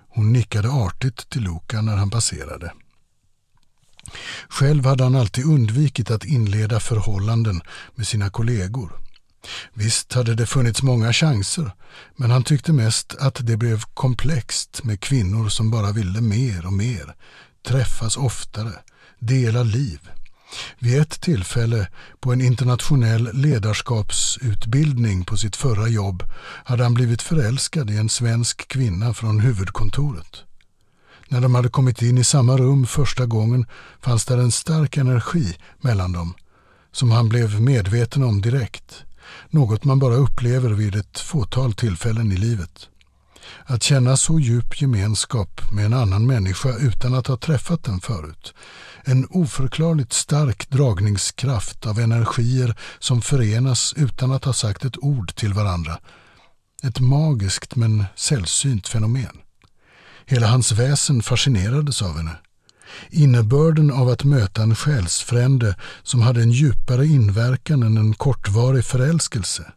Hon 0.09 0.33
nickade 0.33 0.71
artigt 0.71 1.31
till 1.31 1.43
Luca 1.43 1.81
när 1.81 1.97
han 1.97 2.11
passerade. 2.11 2.73
Själv 4.49 4.87
hade 4.87 5.05
han 5.05 5.17
alltid 5.17 5.45
undvikit 5.45 6.11
att 6.11 6.25
inleda 6.25 6.81
förhållanden 6.81 7.63
med 7.95 8.07
sina 8.07 8.31
kollegor. 8.31 8.93
Visst 9.75 10.13
hade 10.13 10.35
det 10.35 10.47
funnits 10.47 10.83
många 10.83 11.13
chanser, 11.13 11.73
men 12.17 12.31
han 12.31 12.45
tyckte 12.45 12.73
mest 12.73 13.15
att 13.15 13.47
det 13.47 13.57
blev 13.57 13.83
komplext 13.95 14.85
med 14.85 15.01
kvinnor 15.01 15.49
som 15.49 15.71
bara 15.71 15.93
ville 15.93 16.21
mer 16.21 16.67
och 16.67 16.73
mer, 16.73 17.15
träffas 17.67 18.17
oftare, 18.17 18.73
dela 19.19 19.63
liv. 19.63 20.01
Vid 20.79 21.01
ett 21.01 21.21
tillfälle 21.21 21.89
på 22.21 22.33
en 22.33 22.41
internationell 22.41 23.31
ledarskapsutbildning 23.33 25.25
på 25.25 25.37
sitt 25.37 25.57
förra 25.57 25.89
jobb 25.89 26.23
hade 26.65 26.83
han 26.83 26.95
blivit 26.95 27.23
förälskad 27.23 27.91
i 27.91 27.97
en 27.97 28.09
svensk 28.09 28.69
kvinna 28.69 29.15
från 29.15 29.41
huvudkontoret. 29.41 30.43
När 31.29 31.41
de 31.41 31.55
hade 31.55 31.69
kommit 31.69 32.03
in 32.03 32.19
i 32.19 32.25
samma 32.25 32.57
rum 32.57 32.87
första 32.87 33.27
gången 33.27 33.67
fanns 34.01 34.25
där 34.25 34.39
en 34.39 34.53
stark 34.53 34.97
energi 34.97 35.57
mellan 35.81 36.13
dem 36.13 36.35
som 36.93 37.11
han 37.11 37.29
blev 37.29 37.61
medveten 37.61 38.23
om 38.23 38.41
direkt. 38.41 39.05
Något 39.51 39.85
man 39.85 39.99
bara 39.99 40.15
upplever 40.15 40.71
vid 40.71 40.95
ett 40.95 41.19
fåtal 41.19 41.75
tillfällen 41.75 42.33
i 42.33 42.37
livet. 42.37 42.89
Att 43.65 43.83
känna 43.83 44.17
så 44.17 44.41
djup 44.41 44.81
gemenskap 44.81 45.61
med 45.73 45.85
en 45.85 45.95
annan 45.95 46.27
människa 46.27 46.77
utan 46.77 47.15
att 47.15 47.27
ha 47.27 47.37
träffat 47.37 47.85
den 47.85 48.01
förut. 48.01 48.55
En 49.07 49.27
oförklarligt 49.31 50.13
stark 50.13 50.71
dragningskraft 50.71 51.87
av 51.87 51.99
energier 51.99 52.77
som 52.99 53.23
förenas 53.23 53.95
utan 53.97 54.33
att 54.33 54.45
ha 54.45 54.53
sagt 54.53 54.85
ett 54.85 54.99
ord 54.99 55.35
till 55.35 55.55
varandra. 55.55 55.99
Ett 56.83 57.01
magiskt 57.01 57.77
men 57.77 58.05
sällsynt 58.17 58.89
fenomen. 58.89 59.37
Hela 60.27 60.47
hans 60.47 60.73
väsen 60.73 61.23
fascinerades 61.23 62.03
av 62.03 62.17
henne. 62.17 62.37
Innebörden 63.11 63.91
av 63.91 64.09
att 64.09 64.25
möta 64.25 64.63
en 64.63 64.77
själsfrände 64.77 65.77
som 66.03 66.23
hade 66.23 66.43
en 66.43 66.51
djupare 66.51 67.07
inverkan 67.07 67.83
än 67.83 67.97
en 67.97 68.15
kortvarig 68.15 68.85
förälskelse. 68.85 69.73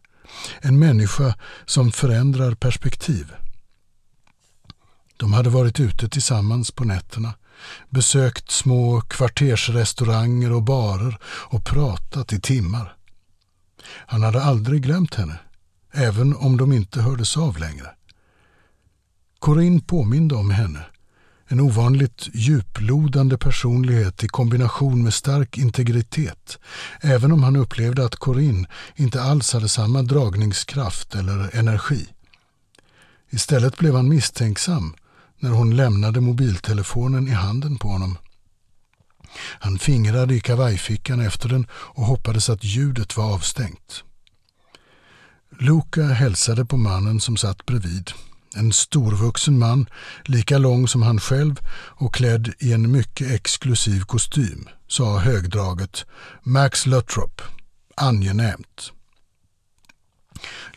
En 0.60 0.78
människa 0.78 1.34
som 1.66 1.92
förändrar 1.92 2.54
perspektiv. 2.54 3.32
De 5.16 5.32
hade 5.32 5.50
varit 5.50 5.80
ute 5.80 6.08
tillsammans 6.08 6.70
på 6.70 6.84
nätterna, 6.84 7.34
besökt 7.90 8.50
små 8.50 9.00
kvartersrestauranger 9.00 10.52
och 10.52 10.62
barer 10.62 11.18
och 11.24 11.64
pratat 11.64 12.32
i 12.32 12.40
timmar. 12.40 12.96
Han 13.86 14.22
hade 14.22 14.42
aldrig 14.42 14.82
glömt 14.82 15.14
henne, 15.14 15.38
även 15.92 16.36
om 16.36 16.56
de 16.56 16.72
inte 16.72 17.00
hördes 17.00 17.36
av 17.36 17.58
längre. 17.58 17.90
Corinne 19.38 19.80
påminde 19.80 20.34
om 20.34 20.50
henne. 20.50 20.86
En 21.50 21.60
ovanligt 21.60 22.28
djuplodande 22.32 23.38
personlighet 23.38 24.24
i 24.24 24.28
kombination 24.28 25.02
med 25.02 25.14
stark 25.14 25.58
integritet, 25.58 26.58
även 27.00 27.32
om 27.32 27.42
han 27.42 27.56
upplevde 27.56 28.04
att 28.04 28.16
Corinne 28.16 28.68
inte 28.96 29.22
alls 29.22 29.52
hade 29.52 29.68
samma 29.68 30.02
dragningskraft 30.02 31.14
eller 31.14 31.56
energi. 31.56 32.08
Istället 33.30 33.78
blev 33.78 33.94
han 33.94 34.08
misstänksam 34.08 34.94
när 35.38 35.50
hon 35.50 35.76
lämnade 35.76 36.20
mobiltelefonen 36.20 37.28
i 37.28 37.30
handen 37.30 37.78
på 37.78 37.88
honom. 37.88 38.18
Han 39.60 39.78
fingrade 39.78 40.34
i 40.34 40.40
kavajfickan 40.40 41.20
efter 41.20 41.48
den 41.48 41.66
och 41.70 42.04
hoppades 42.04 42.50
att 42.50 42.64
ljudet 42.64 43.16
var 43.16 43.34
avstängt. 43.34 44.04
Luca 45.60 46.02
hälsade 46.02 46.64
på 46.64 46.76
mannen 46.76 47.20
som 47.20 47.36
satt 47.36 47.66
bredvid. 47.66 48.10
En 48.56 48.72
storvuxen 48.72 49.58
man, 49.58 49.86
lika 50.24 50.58
lång 50.58 50.88
som 50.88 51.02
han 51.02 51.20
själv 51.20 51.60
och 51.72 52.14
klädd 52.14 52.52
i 52.58 52.72
en 52.72 52.92
mycket 52.92 53.30
exklusiv 53.30 54.00
kostym, 54.00 54.68
sa 54.88 55.18
högdraget 55.18 56.06
Max 56.42 56.86
Luttrop. 56.86 57.42
Angenämt. 57.94 58.92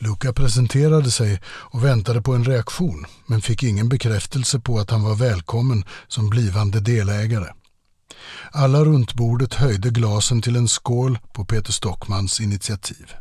Luca 0.02 0.34
presenterade 0.34 1.12
sig 1.12 1.42
och 1.46 1.86
väntade 1.86 2.22
på 2.22 2.34
en 2.34 2.44
reaktion 2.44 3.06
men 3.26 3.42
fick 3.42 3.64
ingen 3.64 3.90
bekräftelse 3.90 4.60
på 4.60 4.80
att 4.80 4.90
han 4.90 5.04
var 5.04 5.16
välkommen 5.16 5.86
som 6.08 6.30
blivande 6.30 6.80
delägare. 6.80 7.48
Alla 8.52 8.84
runt 8.84 9.14
bordet 9.14 9.54
höjde 9.54 9.90
glasen 9.90 10.42
till 10.42 10.56
en 10.56 10.68
skål 10.68 11.20
på 11.34 11.46
Peter 11.46 11.72
Stockmans 11.72 12.40
initiativ. 12.40 13.14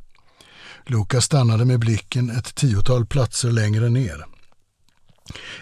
Luca 0.87 1.21
stannade 1.21 1.65
med 1.65 1.81
blicken 1.81 2.31
ett 2.31 2.55
tiotal 2.55 3.07
platser 3.07 3.51
längre 3.51 3.89
ner. 3.89 4.25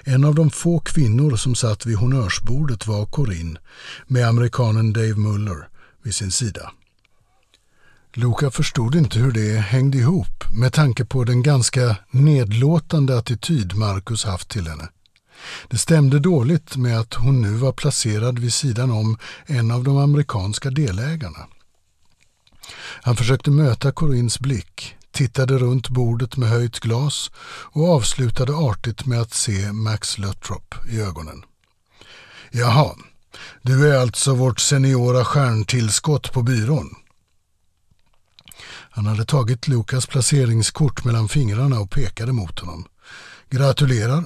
En 0.04 0.24
av 0.24 0.34
de 0.34 0.50
få 0.50 0.78
kvinnor 0.78 1.36
som 1.36 1.54
satt 1.54 1.86
vid 1.86 1.96
honnörsbordet 1.96 2.86
var 2.86 3.06
Corinne 3.06 3.60
med 4.06 4.28
amerikanen 4.28 4.92
Dave 4.92 5.14
Muller 5.14 5.68
vid 6.02 6.14
sin 6.14 6.30
sida. 6.30 6.72
Luka 8.18 8.50
förstod 8.50 8.94
inte 8.94 9.18
hur 9.18 9.32
det 9.32 9.58
hängde 9.58 9.98
ihop 9.98 10.44
med 10.52 10.72
tanke 10.72 11.04
på 11.04 11.24
den 11.24 11.42
ganska 11.42 11.96
nedlåtande 12.10 13.18
attityd 13.18 13.74
Marcus 13.74 14.24
haft 14.24 14.48
till 14.48 14.68
henne. 14.68 14.88
Det 15.68 15.78
stämde 15.78 16.18
dåligt 16.18 16.76
med 16.76 17.00
att 17.00 17.14
hon 17.14 17.42
nu 17.42 17.50
var 17.50 17.72
placerad 17.72 18.38
vid 18.38 18.52
sidan 18.52 18.90
om 18.90 19.18
en 19.46 19.70
av 19.70 19.84
de 19.84 19.96
amerikanska 19.96 20.70
delägarna. 20.70 21.46
Han 23.02 23.16
försökte 23.16 23.50
möta 23.50 23.92
Corins 23.92 24.40
blick, 24.40 24.96
tittade 25.10 25.58
runt 25.58 25.88
bordet 25.88 26.36
med 26.36 26.48
höjt 26.48 26.80
glas 26.80 27.30
och 27.72 27.88
avslutade 27.88 28.52
artigt 28.54 29.06
med 29.06 29.20
att 29.20 29.34
se 29.34 29.72
Max 29.72 30.18
Luttrop 30.18 30.74
i 30.90 31.00
ögonen. 31.00 31.42
Jaha, 32.50 32.94
du 33.62 33.92
är 33.92 33.98
alltså 33.98 34.34
vårt 34.34 34.60
seniora 34.60 35.24
stjärntillskott 35.24 36.32
på 36.32 36.42
byrån. 36.42 36.94
Han 38.98 39.06
hade 39.06 39.24
tagit 39.24 39.68
Lukas 39.68 40.06
placeringskort 40.06 41.04
mellan 41.04 41.28
fingrarna 41.28 41.80
och 41.80 41.90
pekade 41.90 42.32
mot 42.32 42.58
honom. 42.58 42.84
Gratulerar. 43.50 44.24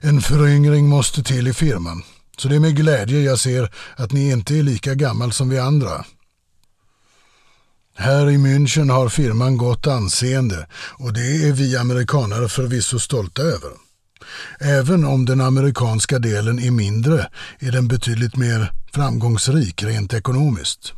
En 0.00 0.20
föryngring 0.20 0.88
måste 0.88 1.22
till 1.22 1.48
i 1.48 1.52
firman. 1.52 2.02
Så 2.38 2.48
det 2.48 2.56
är 2.56 2.60
med 2.60 2.76
glädje 2.76 3.20
jag 3.20 3.38
ser 3.38 3.72
att 3.96 4.12
ni 4.12 4.30
inte 4.30 4.58
är 4.58 4.62
lika 4.62 4.94
gammal 4.94 5.32
som 5.32 5.48
vi 5.48 5.58
andra. 5.58 6.04
Här 7.96 8.30
i 8.30 8.36
München 8.36 8.92
har 8.92 9.08
firman 9.08 9.56
gott 9.56 9.86
anseende 9.86 10.66
och 10.98 11.12
det 11.12 11.48
är 11.48 11.52
vi 11.52 11.76
amerikanare 11.76 12.48
förvisso 12.48 12.98
stolta 12.98 13.42
över. 13.42 13.70
Även 14.60 15.04
om 15.04 15.24
den 15.24 15.40
amerikanska 15.40 16.18
delen 16.18 16.58
är 16.58 16.70
mindre 16.70 17.28
är 17.58 17.72
den 17.72 17.88
betydligt 17.88 18.36
mer 18.36 18.72
framgångsrik 18.92 19.82
rent 19.82 20.14
ekonomiskt. 20.14 20.92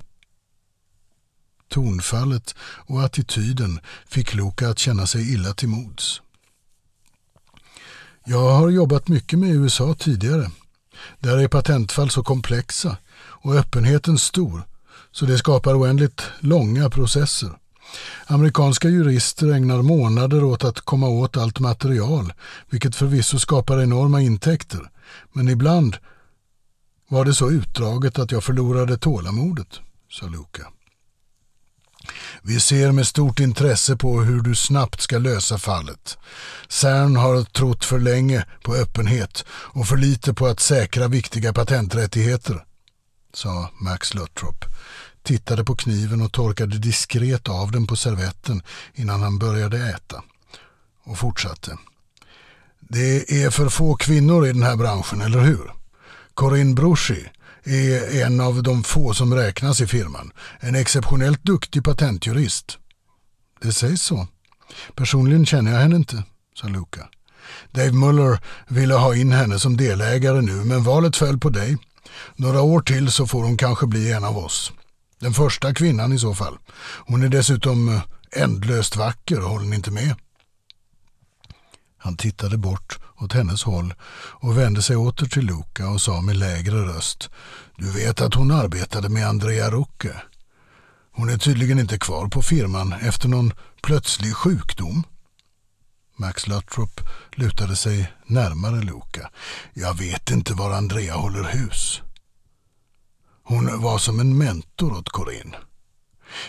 Tonfallet 1.68 2.54
och 2.60 3.02
attityden 3.04 3.80
fick 4.08 4.34
Luka 4.34 4.68
att 4.68 4.78
känna 4.78 5.06
sig 5.06 5.32
illa 5.32 5.54
till 5.54 5.68
mods. 5.68 6.20
Jag 8.24 8.50
har 8.50 8.68
jobbat 8.68 9.08
mycket 9.08 9.38
med 9.38 9.50
USA 9.50 9.94
tidigare. 9.94 10.50
Där 11.18 11.38
är 11.38 11.48
patentfall 11.48 12.10
så 12.10 12.22
komplexa 12.22 12.96
och 13.16 13.54
öppenheten 13.54 14.18
stor 14.18 14.62
så 15.12 15.26
det 15.26 15.38
skapar 15.38 15.80
oändligt 15.80 16.22
långa 16.40 16.90
processer. 16.90 17.58
Amerikanska 18.26 18.88
jurister 18.88 19.52
ägnar 19.52 19.82
månader 19.82 20.44
åt 20.44 20.64
att 20.64 20.80
komma 20.80 21.08
åt 21.08 21.36
allt 21.36 21.60
material, 21.60 22.32
vilket 22.70 22.96
förvisso 22.96 23.38
skapar 23.38 23.82
enorma 23.82 24.20
intäkter. 24.20 24.90
Men 25.32 25.48
ibland 25.48 25.96
var 27.08 27.24
det 27.24 27.34
så 27.34 27.50
utdraget 27.50 28.18
att 28.18 28.32
jag 28.32 28.44
förlorade 28.44 28.98
tålamodet, 28.98 29.80
sa 30.10 30.26
Luca. 30.26 30.66
Vi 32.42 32.60
ser 32.60 32.92
med 32.92 33.06
stort 33.06 33.40
intresse 33.40 33.96
på 33.96 34.20
hur 34.20 34.40
du 34.40 34.54
snabbt 34.54 35.00
ska 35.00 35.18
lösa 35.18 35.58
fallet. 35.58 36.18
CERN 36.68 37.16
har 37.16 37.44
trott 37.44 37.84
för 37.84 37.98
länge 37.98 38.44
på 38.62 38.74
öppenhet 38.74 39.44
och 39.48 39.86
för 39.86 39.96
lite 39.96 40.34
på 40.34 40.46
att 40.46 40.60
säkra 40.60 41.08
viktiga 41.08 41.52
patenträttigheter, 41.52 42.64
sa 43.34 43.70
Max 43.80 44.14
Luttrop, 44.14 44.64
tittade 45.22 45.64
på 45.64 45.76
kniven 45.76 46.22
och 46.22 46.32
torkade 46.32 46.78
diskret 46.78 47.48
av 47.48 47.70
den 47.70 47.86
på 47.86 47.96
servetten 47.96 48.62
innan 48.94 49.22
han 49.22 49.38
började 49.38 49.88
äta. 49.88 50.22
Och 51.04 51.18
fortsatte. 51.18 51.78
Det 52.80 53.44
är 53.44 53.50
för 53.50 53.68
få 53.68 53.96
kvinnor 53.96 54.46
i 54.46 54.52
den 54.52 54.62
här 54.62 54.76
branschen, 54.76 55.20
eller 55.20 55.40
hur? 55.40 55.72
Corinne 56.34 56.74
Bruschi 56.74 57.28
är 57.66 58.24
en 58.26 58.40
av 58.40 58.62
de 58.62 58.82
få 58.82 59.14
som 59.14 59.34
räknas 59.34 59.80
i 59.80 59.86
firman. 59.86 60.32
En 60.60 60.74
exceptionellt 60.74 61.44
duktig 61.44 61.84
patentjurist. 61.84 62.78
Det 63.60 63.72
sägs 63.72 64.02
så. 64.02 64.28
Personligen 64.94 65.46
känner 65.46 65.72
jag 65.72 65.78
henne 65.78 65.96
inte, 65.96 66.22
sa 66.60 66.68
Luca. 66.68 67.08
Dave 67.70 67.92
Muller 67.92 68.40
ville 68.68 68.94
ha 68.94 69.14
in 69.14 69.32
henne 69.32 69.58
som 69.58 69.76
delägare 69.76 70.40
nu, 70.40 70.52
men 70.52 70.84
valet 70.84 71.16
föll 71.16 71.38
på 71.38 71.50
dig. 71.50 71.78
Några 72.36 72.62
år 72.62 72.80
till 72.80 73.12
så 73.12 73.26
får 73.26 73.42
hon 73.42 73.56
kanske 73.56 73.86
bli 73.86 74.12
en 74.12 74.24
av 74.24 74.38
oss. 74.38 74.72
Den 75.20 75.34
första 75.34 75.74
kvinnan 75.74 76.12
i 76.12 76.18
så 76.18 76.34
fall. 76.34 76.58
Hon 77.06 77.22
är 77.22 77.28
dessutom 77.28 77.88
eh, 77.88 78.00
ändlöst 78.32 78.96
vacker, 78.96 79.40
håller 79.40 79.66
ni 79.66 79.76
inte 79.76 79.90
med? 79.90 80.14
Han 81.98 82.16
tittade 82.16 82.58
bort 82.58 82.98
åt 83.18 83.32
hennes 83.32 83.62
håll 83.62 83.94
och 84.40 84.58
vände 84.58 84.82
sig 84.82 84.96
åter 84.96 85.26
till 85.26 85.46
Luca 85.46 85.88
och 85.88 86.00
sa 86.00 86.20
med 86.20 86.36
lägre 86.36 86.76
röst. 86.76 87.30
Du 87.76 87.90
vet 87.90 88.20
att 88.20 88.34
hon 88.34 88.50
arbetade 88.50 89.08
med 89.08 89.28
Andrea 89.28 89.70
Rucke. 89.70 90.22
Hon 91.12 91.28
är 91.30 91.38
tydligen 91.38 91.78
inte 91.78 91.98
kvar 91.98 92.28
på 92.28 92.42
firman 92.42 92.92
efter 92.92 93.28
någon 93.28 93.52
plötslig 93.82 94.34
sjukdom. 94.34 95.02
Max 96.16 96.46
Luttrop 96.46 97.00
lutade 97.32 97.76
sig 97.76 98.12
närmare 98.26 98.80
Luca. 98.80 99.30
Jag 99.74 99.98
vet 99.98 100.30
inte 100.30 100.54
var 100.54 100.70
Andrea 100.70 101.14
håller 101.14 101.44
hus. 101.44 102.02
Hon 103.42 103.82
var 103.82 103.98
som 103.98 104.20
en 104.20 104.38
mentor 104.38 104.92
åt 104.92 105.08
Corinne. 105.08 105.56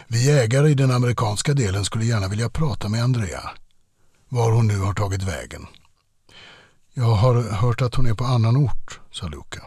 Vi 0.08 0.32
ägare 0.32 0.69
i 0.69 0.73
den 0.73 0.91
amerikanska 0.91 1.53
delen 1.53 1.86
skulle 1.86 2.06
gärna 2.06 2.27
vilja 2.27 2.49
prata 2.49 2.89
med 2.89 3.03
Andrea. 3.03 3.49
Var 4.30 4.51
hon 4.51 4.67
nu 4.67 4.80
har 4.80 4.93
tagit 4.93 5.23
vägen. 5.23 5.67
Jag 6.99 7.15
har 7.15 7.41
hört 7.41 7.81
att 7.81 7.95
hon 7.95 8.05
är 8.05 8.13
på 8.13 8.23
annan 8.23 8.57
ort, 8.57 8.99
sa 9.12 9.27
Luca. 9.27 9.62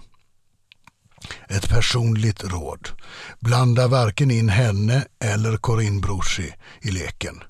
Ett 1.49 1.69
personligt 1.69 2.45
råd. 2.45 2.89
Blanda 3.41 3.89
varken 3.89 4.31
in 4.31 4.49
henne 4.49 5.05
eller 5.25 5.57
Corinne 5.57 6.01
Broschi 6.01 6.53
i 6.81 6.91
leken, 6.91 7.43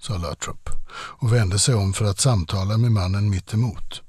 sa 0.00 0.18
Lutrop 0.18 0.70
och 0.92 1.32
vände 1.32 1.58
sig 1.58 1.74
om 1.74 1.92
för 1.92 2.04
att 2.04 2.20
samtala 2.20 2.78
med 2.78 2.92
mannen 2.92 3.30
mittemot. 3.30 4.02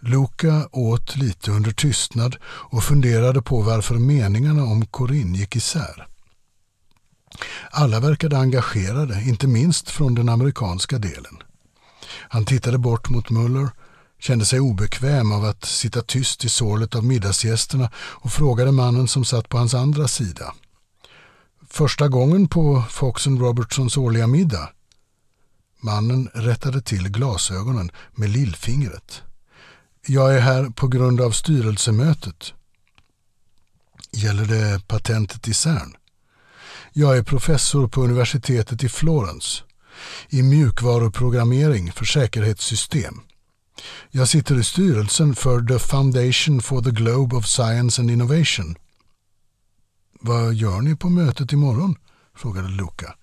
Luca 0.00 0.68
åt 0.72 1.16
lite 1.16 1.50
under 1.50 1.72
tystnad 1.72 2.36
och 2.44 2.84
funderade 2.84 3.42
på 3.42 3.62
varför 3.62 3.94
meningarna 3.94 4.64
om 4.64 4.86
Corinne 4.86 5.38
gick 5.38 5.56
isär. 5.56 6.06
Alla 7.70 8.00
verkade 8.00 8.38
engagerade, 8.38 9.22
inte 9.22 9.46
minst 9.46 9.90
från 9.90 10.14
den 10.14 10.28
amerikanska 10.28 10.98
delen. 10.98 11.42
Han 12.28 12.44
tittade 12.44 12.78
bort 12.78 13.08
mot 13.08 13.30
Muller, 13.30 13.68
kände 14.18 14.44
sig 14.44 14.60
obekväm 14.60 15.32
av 15.32 15.44
att 15.44 15.64
sitta 15.64 16.02
tyst 16.02 16.44
i 16.44 16.48
sålet 16.48 16.94
av 16.94 17.04
middagsgästerna 17.04 17.90
och 17.96 18.32
frågade 18.32 18.72
mannen 18.72 19.08
som 19.08 19.24
satt 19.24 19.48
på 19.48 19.58
hans 19.58 19.74
andra 19.74 20.08
sida. 20.08 20.54
Första 21.70 22.08
gången 22.08 22.48
på 22.48 22.84
Fox 22.90 23.26
Robertsons 23.26 23.96
årliga 23.96 24.26
middag? 24.26 24.68
Mannen 25.80 26.30
rättade 26.34 26.82
till 26.82 27.08
glasögonen 27.08 27.90
med 28.14 28.30
lillfingret. 28.30 29.22
Jag 30.06 30.34
är 30.34 30.40
här 30.40 30.70
på 30.70 30.88
grund 30.88 31.20
av 31.20 31.30
styrelsemötet. 31.30 32.52
Gäller 34.12 34.44
det 34.44 34.86
patentet 34.86 35.48
i 35.48 35.54
CERN? 35.54 35.96
Jag 36.92 37.18
är 37.18 37.22
professor 37.22 37.88
på 37.88 38.04
universitetet 38.04 38.84
i 38.84 38.88
Florens 38.88 39.62
i 40.28 40.42
mjukvaruprogrammering 40.42 41.92
för 41.92 42.04
säkerhetssystem. 42.04 43.20
Jag 44.10 44.28
sitter 44.28 44.58
i 44.58 44.64
styrelsen 44.64 45.34
för 45.34 45.60
The 45.60 45.78
Foundation 45.78 46.62
for 46.62 46.82
the 46.82 46.90
Globe 46.90 47.36
of 47.36 47.46
Science 47.46 48.00
and 48.02 48.10
Innovation. 48.10 48.76
Vad 50.20 50.54
gör 50.54 50.80
ni 50.80 50.96
på 50.96 51.08
mötet 51.08 51.52
imorgon? 51.52 51.96
frågade 52.36 52.68
Luca. 52.68 53.14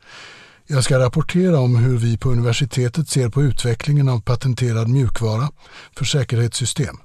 Jag 0.67 0.83
ska 0.83 0.99
rapportera 0.99 1.59
om 1.59 1.75
hur 1.75 1.97
vi 1.97 2.17
på 2.17 2.31
universitetet 2.31 3.09
ser 3.09 3.29
på 3.29 3.43
utvecklingen 3.43 4.09
av 4.09 4.21
patenterad 4.21 4.89
mjukvara 4.89 5.49
för 5.97 6.05
säkerhetssystem. 6.05 6.97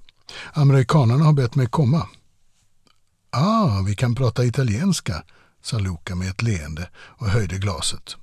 Amerikanerna 0.53 1.25
har 1.25 1.33
bett 1.33 1.55
mig 1.55 1.67
komma. 1.67 2.09
Ah, 3.31 3.83
vi 3.87 3.95
kan 3.95 4.15
prata 4.15 4.45
italienska, 4.45 5.23
sa 5.63 5.79
Luca 5.79 6.15
med 6.15 6.31
ett 6.31 6.43
leende 6.43 6.89
och 6.95 7.27
höjde 7.27 7.59
glaset. 7.59 8.17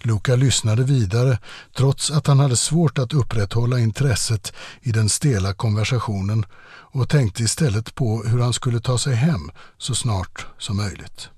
Luca 0.00 0.36
lyssnade 0.36 0.82
vidare 0.84 1.38
trots 1.76 2.10
att 2.10 2.26
han 2.26 2.40
hade 2.40 2.56
svårt 2.56 2.98
att 2.98 3.12
upprätthålla 3.12 3.78
intresset 3.78 4.52
i 4.82 4.92
den 4.92 5.08
stela 5.08 5.54
konversationen 5.54 6.46
och 6.66 7.08
tänkte 7.08 7.42
istället 7.42 7.94
på 7.94 8.22
hur 8.22 8.38
han 8.38 8.52
skulle 8.52 8.80
ta 8.80 8.98
sig 8.98 9.14
hem 9.14 9.50
så 9.78 9.94
snart 9.94 10.46
som 10.58 10.76
möjligt. 10.76 11.28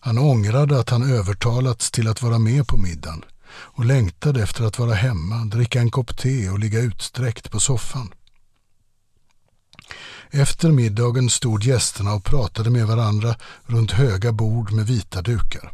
Han 0.00 0.18
ångrade 0.18 0.80
att 0.80 0.90
han 0.90 1.12
övertalats 1.12 1.90
till 1.90 2.08
att 2.08 2.22
vara 2.22 2.38
med 2.38 2.66
på 2.66 2.76
middagen 2.76 3.24
och 3.50 3.84
längtade 3.84 4.42
efter 4.42 4.64
att 4.64 4.78
vara 4.78 4.94
hemma, 4.94 5.44
dricka 5.44 5.80
en 5.80 5.90
kopp 5.90 6.16
te 6.16 6.48
och 6.48 6.58
ligga 6.58 6.80
utsträckt 6.80 7.50
på 7.50 7.60
soffan. 7.60 8.12
Efter 10.30 10.70
middagen 10.70 11.30
stod 11.30 11.64
gästerna 11.64 12.14
och 12.14 12.24
pratade 12.24 12.70
med 12.70 12.86
varandra 12.86 13.34
runt 13.66 13.90
höga 13.90 14.32
bord 14.32 14.72
med 14.72 14.86
vita 14.86 15.22
dukar. 15.22 15.72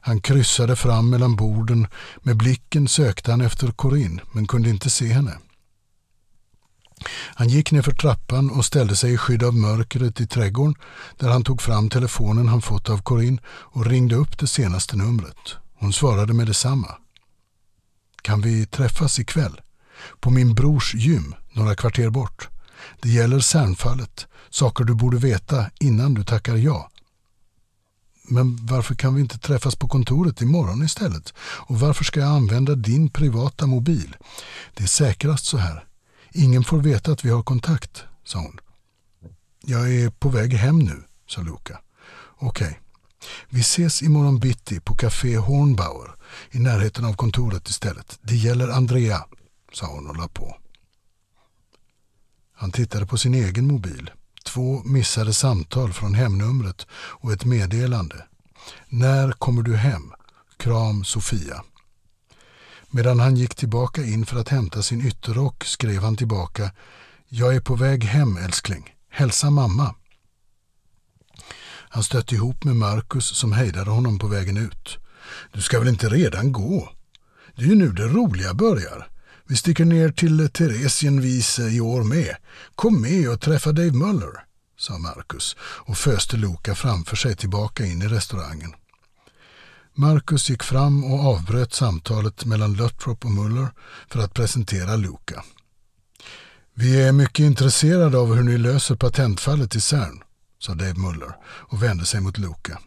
Han 0.00 0.20
kryssade 0.20 0.76
fram 0.76 1.10
mellan 1.10 1.36
borden. 1.36 1.86
Med 2.22 2.36
blicken 2.36 2.88
sökte 2.88 3.30
han 3.30 3.40
efter 3.40 3.68
Corinne 3.68 4.22
men 4.32 4.46
kunde 4.46 4.70
inte 4.70 4.90
se 4.90 5.06
henne. 5.06 5.38
Han 7.34 7.48
gick 7.48 7.72
ner 7.72 7.82
för 7.82 7.92
trappan 7.92 8.50
och 8.50 8.64
ställde 8.64 8.96
sig 8.96 9.12
i 9.12 9.16
skydd 9.16 9.42
av 9.42 9.54
mörkret 9.54 10.20
i 10.20 10.26
trädgården 10.26 10.74
där 11.16 11.28
han 11.28 11.44
tog 11.44 11.62
fram 11.62 11.90
telefonen 11.90 12.48
han 12.48 12.62
fått 12.62 12.88
av 12.88 13.02
Corinne 13.02 13.42
och 13.48 13.86
ringde 13.86 14.16
upp 14.16 14.38
det 14.38 14.46
senaste 14.46 14.96
numret. 14.96 15.56
Hon 15.74 15.92
svarade 15.92 16.32
med 16.32 16.46
detsamma. 16.46 16.94
Kan 18.22 18.40
vi 18.40 18.66
träffas 18.66 19.18
ikväll? 19.18 19.60
På 20.20 20.30
min 20.30 20.54
brors 20.54 20.94
gym, 20.94 21.34
några 21.52 21.74
kvarter 21.74 22.10
bort. 22.10 22.48
Det 23.02 23.08
gäller 23.08 23.40
Cernfallet, 23.40 24.26
saker 24.50 24.84
du 24.84 24.94
borde 24.94 25.16
veta 25.16 25.70
innan 25.80 26.14
du 26.14 26.24
tackar 26.24 26.56
ja. 26.56 26.90
Men 28.30 28.66
varför 28.66 28.94
kan 28.94 29.14
vi 29.14 29.20
inte 29.20 29.38
träffas 29.38 29.76
på 29.76 29.88
kontoret 29.88 30.40
imorgon 30.40 30.82
istället? 30.82 31.34
Och 31.40 31.80
varför 31.80 32.04
ska 32.04 32.20
jag 32.20 32.28
använda 32.28 32.74
din 32.74 33.10
privata 33.10 33.66
mobil? 33.66 34.16
Det 34.74 34.82
är 34.82 34.88
säkrast 34.88 35.44
så 35.46 35.58
här. 35.58 35.84
Ingen 36.32 36.64
får 36.64 36.78
veta 36.78 37.12
att 37.12 37.24
vi 37.24 37.30
har 37.30 37.42
kontakt, 37.42 38.04
sa 38.24 38.38
hon. 38.38 38.60
Jag 39.64 39.94
är 39.94 40.10
på 40.10 40.28
väg 40.28 40.52
hem 40.52 40.78
nu, 40.78 41.02
sa 41.26 41.42
Luca. 41.42 41.80
Okej. 42.38 42.66
Okay. 42.66 42.74
Vi 43.48 43.60
ses 43.60 44.02
imorgon 44.02 44.38
bitti 44.38 44.80
på 44.80 44.94
Café 44.94 45.36
Hornbauer 45.36 46.14
i 46.50 46.58
närheten 46.58 47.04
av 47.04 47.14
kontoret 47.14 47.68
istället. 47.68 48.18
Det 48.22 48.36
gäller 48.36 48.68
Andrea, 48.68 49.24
sa 49.72 49.86
hon 49.86 50.06
och 50.06 50.16
la 50.16 50.28
på. 50.28 50.56
Han 52.52 52.72
tittade 52.72 53.06
på 53.06 53.18
sin 53.18 53.34
egen 53.34 53.66
mobil. 53.66 54.10
Två 54.48 54.82
missade 54.84 55.32
samtal 55.32 55.92
från 55.92 56.14
hemnumret 56.14 56.86
och 56.92 57.32
ett 57.32 57.44
meddelande. 57.44 58.24
När 58.88 59.32
kommer 59.32 59.62
du 59.62 59.76
hem? 59.76 60.12
Kram 60.56 61.04
Sofia. 61.04 61.64
Medan 62.90 63.20
han 63.20 63.36
gick 63.36 63.54
tillbaka 63.54 64.02
in 64.02 64.26
för 64.26 64.40
att 64.40 64.48
hämta 64.48 64.82
sin 64.82 65.06
ytterrock 65.06 65.64
skrev 65.64 66.02
han 66.02 66.16
tillbaka 66.16 66.70
Jag 67.28 67.56
är 67.56 67.60
på 67.60 67.74
väg 67.74 68.04
hem 68.04 68.36
älskling. 68.36 68.94
Hälsa 69.10 69.50
mamma. 69.50 69.94
Han 71.88 72.02
stötte 72.02 72.34
ihop 72.34 72.64
med 72.64 72.76
Marcus 72.76 73.26
som 73.38 73.52
hejdade 73.52 73.90
honom 73.90 74.18
på 74.18 74.26
vägen 74.26 74.56
ut. 74.56 74.98
Du 75.52 75.62
ska 75.62 75.78
väl 75.78 75.88
inte 75.88 76.08
redan 76.08 76.52
gå? 76.52 76.92
Det 77.56 77.62
är 77.62 77.66
ju 77.66 77.74
nu 77.74 77.92
det 77.92 78.06
roliga 78.06 78.54
börjar. 78.54 79.08
Vi 79.48 79.56
sticker 79.56 79.84
ner 79.84 80.08
till 80.08 80.48
Theresienwiese 80.48 81.62
i 81.62 81.80
år 81.80 82.02
med. 82.02 82.36
Kom 82.74 83.02
med 83.02 83.30
och 83.30 83.40
träffa 83.40 83.72
Dave 83.72 83.92
Muller, 83.92 84.44
sa 84.78 84.98
Marcus 84.98 85.56
och 85.60 85.96
föste 85.96 86.36
Loka 86.36 86.74
framför 86.74 87.16
sig 87.16 87.36
tillbaka 87.36 87.86
in 87.86 88.02
i 88.02 88.08
restaurangen. 88.08 88.72
Marcus 89.94 90.50
gick 90.50 90.62
fram 90.62 91.04
och 91.04 91.20
avbröt 91.20 91.74
samtalet 91.74 92.44
mellan 92.44 92.74
Luttrop 92.74 93.24
och 93.24 93.30
Muller 93.30 93.68
för 94.10 94.20
att 94.20 94.34
presentera 94.34 94.96
Luca. 94.96 95.44
Vi 96.74 97.02
är 97.02 97.12
mycket 97.12 97.44
intresserade 97.44 98.18
av 98.18 98.34
hur 98.34 98.42
ni 98.42 98.58
löser 98.58 98.96
patentfallet 98.96 99.76
i 99.76 99.80
CERN, 99.80 100.22
sa 100.58 100.74
Dave 100.74 100.94
Muller 100.94 101.36
och 101.44 101.82
vände 101.82 102.04
sig 102.04 102.20
mot 102.20 102.38
Luca. 102.38 102.78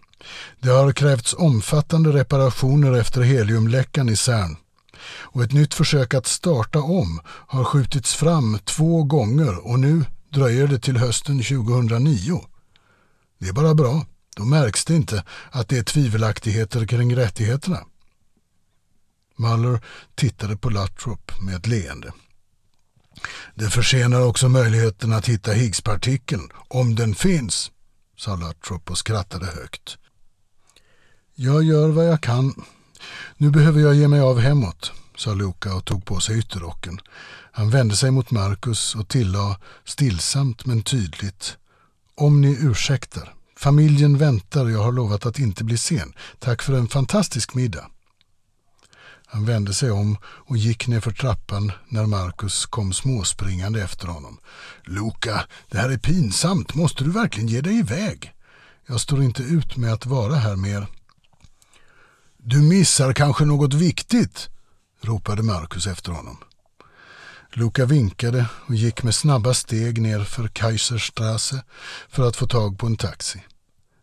Det 0.60 0.70
har 0.70 0.92
krävts 0.92 1.34
omfattande 1.34 2.12
reparationer 2.12 2.94
efter 2.94 3.22
heliumläckan 3.22 4.10
i 4.10 4.16
CERN 4.16 4.58
och 5.04 5.44
ett 5.44 5.52
nytt 5.52 5.74
försök 5.74 6.14
att 6.14 6.28
starta 6.28 6.80
om 6.80 7.22
har 7.26 7.64
skjutits 7.64 8.16
fram 8.16 8.60
två 8.66 9.04
gånger 9.04 9.68
och 9.68 9.80
nu 9.80 10.06
dröjer 10.30 10.68
det 10.68 10.80
till 10.80 10.98
hösten 10.98 11.44
2009. 11.44 12.42
Det 13.40 13.48
är 13.48 13.54
bara 13.54 13.74
bra. 13.76 14.06
Då 14.36 14.46
märks 14.46 14.86
det 14.86 14.96
inte 14.96 15.24
att 15.52 15.70
det 15.70 15.78
är 15.78 15.84
tvivelaktigheter 15.84 16.88
kring 16.88 17.16
rättigheterna. 17.16 17.80
Muller 19.36 19.80
tittade 20.16 20.58
på 20.58 20.70
Lutrop 20.70 21.32
med 21.42 21.56
ett 21.56 21.68
leende. 21.68 22.14
Det 23.56 23.70
försenar 23.70 24.22
också 24.22 24.50
möjligheten 24.50 25.14
att 25.14 25.30
hitta 25.30 25.52
Higgspartikeln, 25.52 26.50
om 26.68 26.96
den 26.96 27.16
finns, 27.16 27.72
sa 28.18 28.36
Lutrop 28.36 28.90
och 28.92 28.98
skrattade 28.98 29.46
högt. 29.46 29.98
Jag 31.36 31.64
gör 31.64 31.90
vad 31.90 32.08
jag 32.08 32.22
kan. 32.22 32.66
Nu 33.42 33.50
behöver 33.50 33.82
jag 33.82 33.96
ge 33.96 34.08
mig 34.08 34.20
av 34.20 34.40
hemåt, 34.40 34.92
sa 35.18 35.34
Luca 35.34 35.76
och 35.76 35.86
tog 35.86 36.06
på 36.06 36.20
sig 36.20 36.40
ytterrocken. 36.40 37.00
Han 37.52 37.70
vände 37.70 37.96
sig 37.96 38.12
mot 38.12 38.32
Marcus 38.32 38.96
och 38.96 39.08
tillade 39.08 39.58
stillsamt 39.86 40.66
men 40.66 40.84
tydligt. 40.84 41.58
Om 42.16 42.42
ni 42.42 42.58
ursäktar. 42.62 43.34
Familjen 43.58 44.18
väntar 44.18 44.66
och 44.66 44.72
jag 44.72 44.84
har 44.84 44.92
lovat 44.92 45.26
att 45.26 45.40
inte 45.40 45.64
bli 45.64 45.78
sen. 45.78 46.14
Tack 46.40 46.62
för 46.62 46.74
en 46.74 46.88
fantastisk 46.88 47.54
middag. 47.54 47.86
Han 49.26 49.46
vände 49.46 49.74
sig 49.74 49.92
om 49.92 50.18
och 50.24 50.58
gick 50.58 50.88
ner 50.88 51.00
för 51.00 51.12
trappan 51.12 51.72
när 51.88 52.06
Marcus 52.06 52.66
kom 52.66 52.94
småspringande 52.94 53.84
efter 53.84 54.08
honom. 54.08 54.38
Luca, 54.84 55.46
det 55.72 55.78
här 55.78 55.90
är 55.90 55.98
pinsamt. 55.98 56.76
Måste 56.76 57.04
du 57.04 57.12
verkligen 57.12 57.50
ge 57.50 57.62
dig 57.62 57.80
iväg? 57.80 58.34
Jag 58.88 59.02
står 59.02 59.24
inte 59.24 59.44
ut 59.44 59.78
med 59.78 59.94
att 59.94 60.06
vara 60.06 60.36
här 60.36 60.56
mer. 60.56 60.88
Du 62.44 62.62
missar 62.62 63.14
kanske 63.14 63.46
något 63.46 63.74
viktigt, 63.74 64.50
ropade 65.02 65.44
Marcus 65.44 65.88
efter 65.88 66.12
honom. 66.12 66.38
Luca 67.54 67.86
vinkade 67.86 68.46
och 68.68 68.76
gick 68.76 69.04
med 69.04 69.16
snabba 69.16 69.54
steg 69.54 70.02
ner 70.02 70.24
för 70.24 70.48
Kaiserstrasse 70.48 71.64
för 72.10 72.28
att 72.28 72.36
få 72.36 72.48
tag 72.48 72.80
på 72.80 72.88
en 72.88 72.98
taxi. 72.98 73.44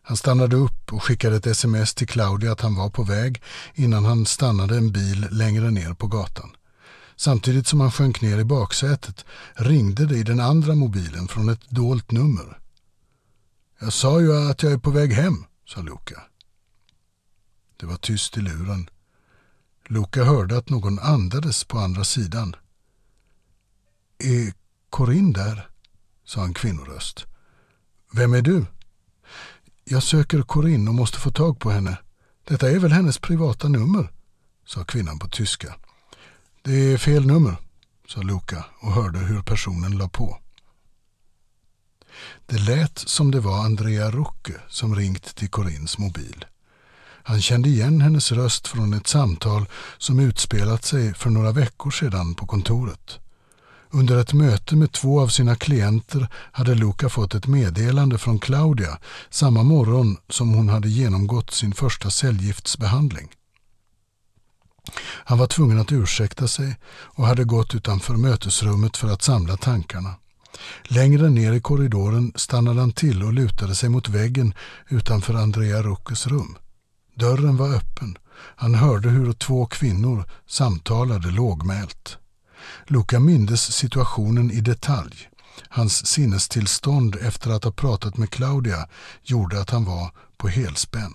Han 0.01 0.17
stannade 0.17 0.55
upp 0.55 0.93
och 0.93 1.03
skickade 1.03 1.35
ett 1.35 1.47
sms 1.47 1.93
till 1.93 2.07
Claudia 2.07 2.51
att 2.51 2.61
han 2.61 2.75
var 2.75 2.89
på 2.89 3.03
väg 3.03 3.41
innan 3.73 4.05
han 4.05 4.25
stannade 4.25 4.77
en 4.77 4.91
bil 4.91 5.27
längre 5.31 5.71
ner 5.71 5.93
på 5.93 6.07
gatan. 6.07 6.49
Samtidigt 7.15 7.67
som 7.67 7.79
han 7.79 7.91
sjönk 7.91 8.21
ner 8.21 8.37
i 8.37 8.43
baksätet 8.43 9.25
ringde 9.53 10.05
det 10.05 10.17
i 10.17 10.23
den 10.23 10.39
andra 10.39 10.75
mobilen 10.75 11.27
från 11.27 11.49
ett 11.49 11.69
dolt 11.69 12.11
nummer. 12.11 12.59
Jag 13.79 13.93
sa 13.93 14.21
ju 14.21 14.49
att 14.49 14.63
jag 14.63 14.71
är 14.71 14.77
på 14.77 14.91
väg 14.91 15.13
hem, 15.13 15.45
sa 15.65 15.81
Luca. 15.81 16.28
Det 17.79 17.85
var 17.85 17.97
tyst 17.97 18.37
i 18.37 18.41
luren. 18.41 18.89
Luca 19.87 20.23
hörde 20.23 20.57
att 20.57 20.69
någon 20.69 20.99
andades 20.99 21.63
på 21.63 21.79
andra 21.79 22.03
sidan. 22.03 22.55
Är 24.17 24.53
Corinne 24.89 25.33
där? 25.33 25.69
sa 26.25 26.43
en 26.43 26.53
kvinnoröst. 26.53 27.25
Vem 28.11 28.33
är 28.33 28.41
du? 28.41 28.65
Jag 29.83 30.03
söker 30.03 30.41
Corinne 30.41 30.89
och 30.89 30.95
måste 30.95 31.17
få 31.17 31.31
tag 31.31 31.59
på 31.59 31.71
henne. 31.71 31.97
Detta 32.43 32.71
är 32.71 32.79
väl 32.79 32.91
hennes 32.91 33.17
privata 33.17 33.67
nummer? 33.67 34.11
sa 34.65 34.83
kvinnan 34.83 35.19
på 35.19 35.29
tyska. 35.29 35.75
Det 36.61 36.93
är 36.93 36.97
fel 36.97 37.25
nummer, 37.25 37.55
sa 38.07 38.21
Luca 38.21 38.65
och 38.79 38.91
hörde 38.91 39.19
hur 39.19 39.41
personen 39.41 39.97
la 39.97 40.09
på. 40.09 40.39
Det 42.45 42.57
lät 42.57 42.97
som 42.97 43.31
det 43.31 43.39
var 43.39 43.65
Andrea 43.65 44.11
Rucke 44.11 44.53
som 44.67 44.95
ringt 44.95 45.35
till 45.35 45.49
Corins 45.49 45.97
mobil. 45.97 46.45
Han 47.29 47.41
kände 47.41 47.69
igen 47.69 48.01
hennes 48.01 48.31
röst 48.31 48.67
från 48.67 48.93
ett 48.93 49.07
samtal 49.07 49.65
som 49.97 50.19
utspelat 50.19 50.85
sig 50.85 51.13
för 51.13 51.29
några 51.29 51.51
veckor 51.51 51.91
sedan 51.91 52.35
på 52.35 52.45
kontoret. 52.45 53.19
Under 53.89 54.17
ett 54.17 54.33
möte 54.33 54.75
med 54.75 54.91
två 54.91 55.21
av 55.21 55.27
sina 55.27 55.55
klienter 55.55 56.27
hade 56.51 56.75
Luca 56.75 57.09
fått 57.09 57.35
ett 57.35 57.47
meddelande 57.47 58.17
från 58.17 58.39
Claudia 58.39 58.97
samma 59.29 59.63
morgon 59.63 60.17
som 60.29 60.53
hon 60.53 60.69
hade 60.69 60.89
genomgått 60.89 61.51
sin 61.51 61.73
första 61.73 62.09
cellgiftsbehandling. 62.09 63.29
Han 65.01 65.37
var 65.37 65.47
tvungen 65.47 65.79
att 65.79 65.91
ursäkta 65.91 66.47
sig 66.47 66.77
och 66.91 67.27
hade 67.27 67.43
gått 67.43 67.75
utanför 67.75 68.13
mötesrummet 68.13 68.97
för 68.97 69.07
att 69.07 69.21
samla 69.21 69.57
tankarna. 69.57 70.13
Längre 70.83 71.29
ner 71.29 71.53
i 71.53 71.61
korridoren 71.61 72.33
stannade 72.35 72.79
han 72.79 72.91
till 72.91 73.23
och 73.23 73.33
lutade 73.33 73.75
sig 73.75 73.89
mot 73.89 74.09
väggen 74.09 74.53
utanför 74.87 75.33
Andrea 75.33 75.81
Ruckes 75.83 76.27
rum. 76.27 76.57
Dörren 77.19 77.57
var 77.57 77.75
öppen. 77.75 78.17
Han 78.55 78.75
hörde 78.75 79.09
hur 79.09 79.33
två 79.33 79.65
kvinnor 79.65 80.25
samtalade 80.47 81.31
lågmält. 81.31 82.17
Luca 82.87 83.19
mindes 83.19 83.73
situationen 83.73 84.51
i 84.51 84.61
detalj. 84.61 85.29
Hans 85.69 86.05
sinnestillstånd 86.05 87.15
efter 87.21 87.51
att 87.51 87.63
ha 87.63 87.71
pratat 87.71 88.17
med 88.17 88.29
Claudia 88.29 88.87
gjorde 89.23 89.61
att 89.61 89.69
han 89.69 89.85
var 89.85 90.11
på 90.37 90.47
helspänn. 90.47 91.13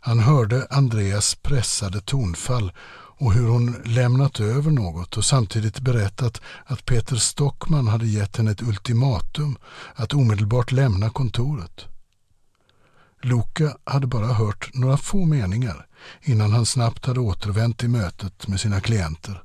Han 0.00 0.18
hörde 0.18 0.66
Andreas 0.70 1.34
pressade 1.34 2.00
tonfall 2.00 2.72
och 3.18 3.32
hur 3.32 3.48
hon 3.48 3.76
lämnat 3.84 4.40
över 4.40 4.70
något 4.70 5.16
och 5.16 5.24
samtidigt 5.24 5.80
berättat 5.80 6.40
att 6.66 6.84
Peter 6.84 7.16
Stockman 7.16 7.88
hade 7.88 8.06
gett 8.06 8.36
henne 8.36 8.50
ett 8.50 8.62
ultimatum 8.62 9.56
att 9.94 10.14
omedelbart 10.14 10.72
lämna 10.72 11.10
kontoret. 11.10 11.86
Loke 13.24 13.74
hade 13.84 14.06
bara 14.06 14.26
hört 14.26 14.70
några 14.74 14.96
få 14.96 15.24
meningar 15.24 15.86
innan 16.22 16.52
han 16.52 16.66
snabbt 16.66 17.06
hade 17.06 17.20
återvänt 17.20 17.78
till 17.78 17.90
mötet 17.90 18.48
med 18.48 18.60
sina 18.60 18.80
klienter. 18.80 19.42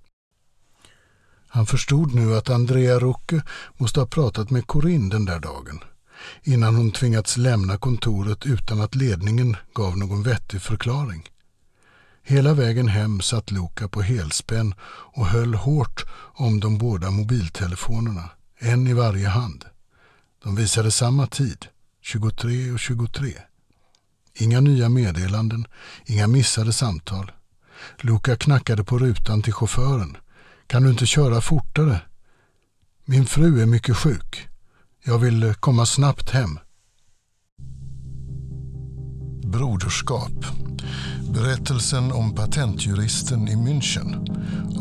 Han 1.48 1.66
förstod 1.66 2.16
nu 2.16 2.36
att 2.36 2.50
Andrea 2.50 3.00
Rucke 3.00 3.42
måste 3.78 4.00
ha 4.00 4.08
pratat 4.08 4.50
med 4.50 4.68
Corinne 4.68 5.10
den 5.10 5.26
där 5.26 5.40
dagen 5.40 5.80
innan 6.44 6.76
hon 6.76 6.92
tvingats 6.92 7.38
lämna 7.38 7.78
kontoret 7.78 8.46
utan 8.46 8.82
att 8.82 8.96
ledningen 8.96 9.58
gav 9.74 9.98
någon 9.98 10.24
vettig 10.24 10.62
förklaring. 10.62 11.30
Hela 12.24 12.54
vägen 12.54 12.88
hem 12.88 13.22
satt 13.22 13.52
Luca 13.52 13.88
på 13.88 14.02
helspänn 14.02 14.74
och 15.14 15.26
höll 15.26 15.54
hårt 15.54 16.06
om 16.34 16.60
de 16.60 16.78
båda 16.78 17.12
mobiltelefonerna, 17.12 18.30
en 18.58 18.88
i 18.88 18.94
varje 18.94 19.28
hand. 19.28 19.66
De 20.44 20.56
visade 20.56 20.92
samma 20.92 21.28
tid, 21.28 21.66
23 22.02 22.72
och 22.72 22.80
23. 22.80 23.34
Inga 24.34 24.60
nya 24.60 24.90
meddelanden, 24.90 25.66
inga 26.06 26.28
missade 26.28 26.74
samtal. 26.74 27.32
Luca 28.02 28.36
knackade 28.36 28.84
på 28.84 28.98
rutan 28.98 29.42
till 29.42 29.54
chauffören. 29.54 30.18
Kan 30.68 30.84
du 30.84 30.90
inte 30.90 31.06
köra 31.06 31.42
fortare? 31.42 32.02
Min 33.06 33.26
fru 33.26 33.62
är 33.62 33.66
mycket 33.66 33.98
sjuk. 33.98 34.48
Jag 35.04 35.20
vill 35.20 35.44
eh, 35.44 35.54
komma 35.54 35.86
snabbt 35.86 36.30
hem. 36.30 36.60
Broderskap. 39.44 40.46
Berättelsen 41.34 42.12
om 42.12 42.36
patentjuristen 42.36 43.48
i 43.48 43.56
München 43.56 44.30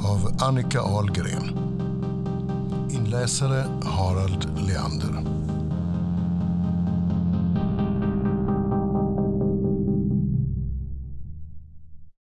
av 0.07 0.37
Annika 0.41 0.81
Ahlgren. 0.81 1.59
Inläsare 2.91 3.65
Harald 3.85 4.61
Leander. 4.67 5.48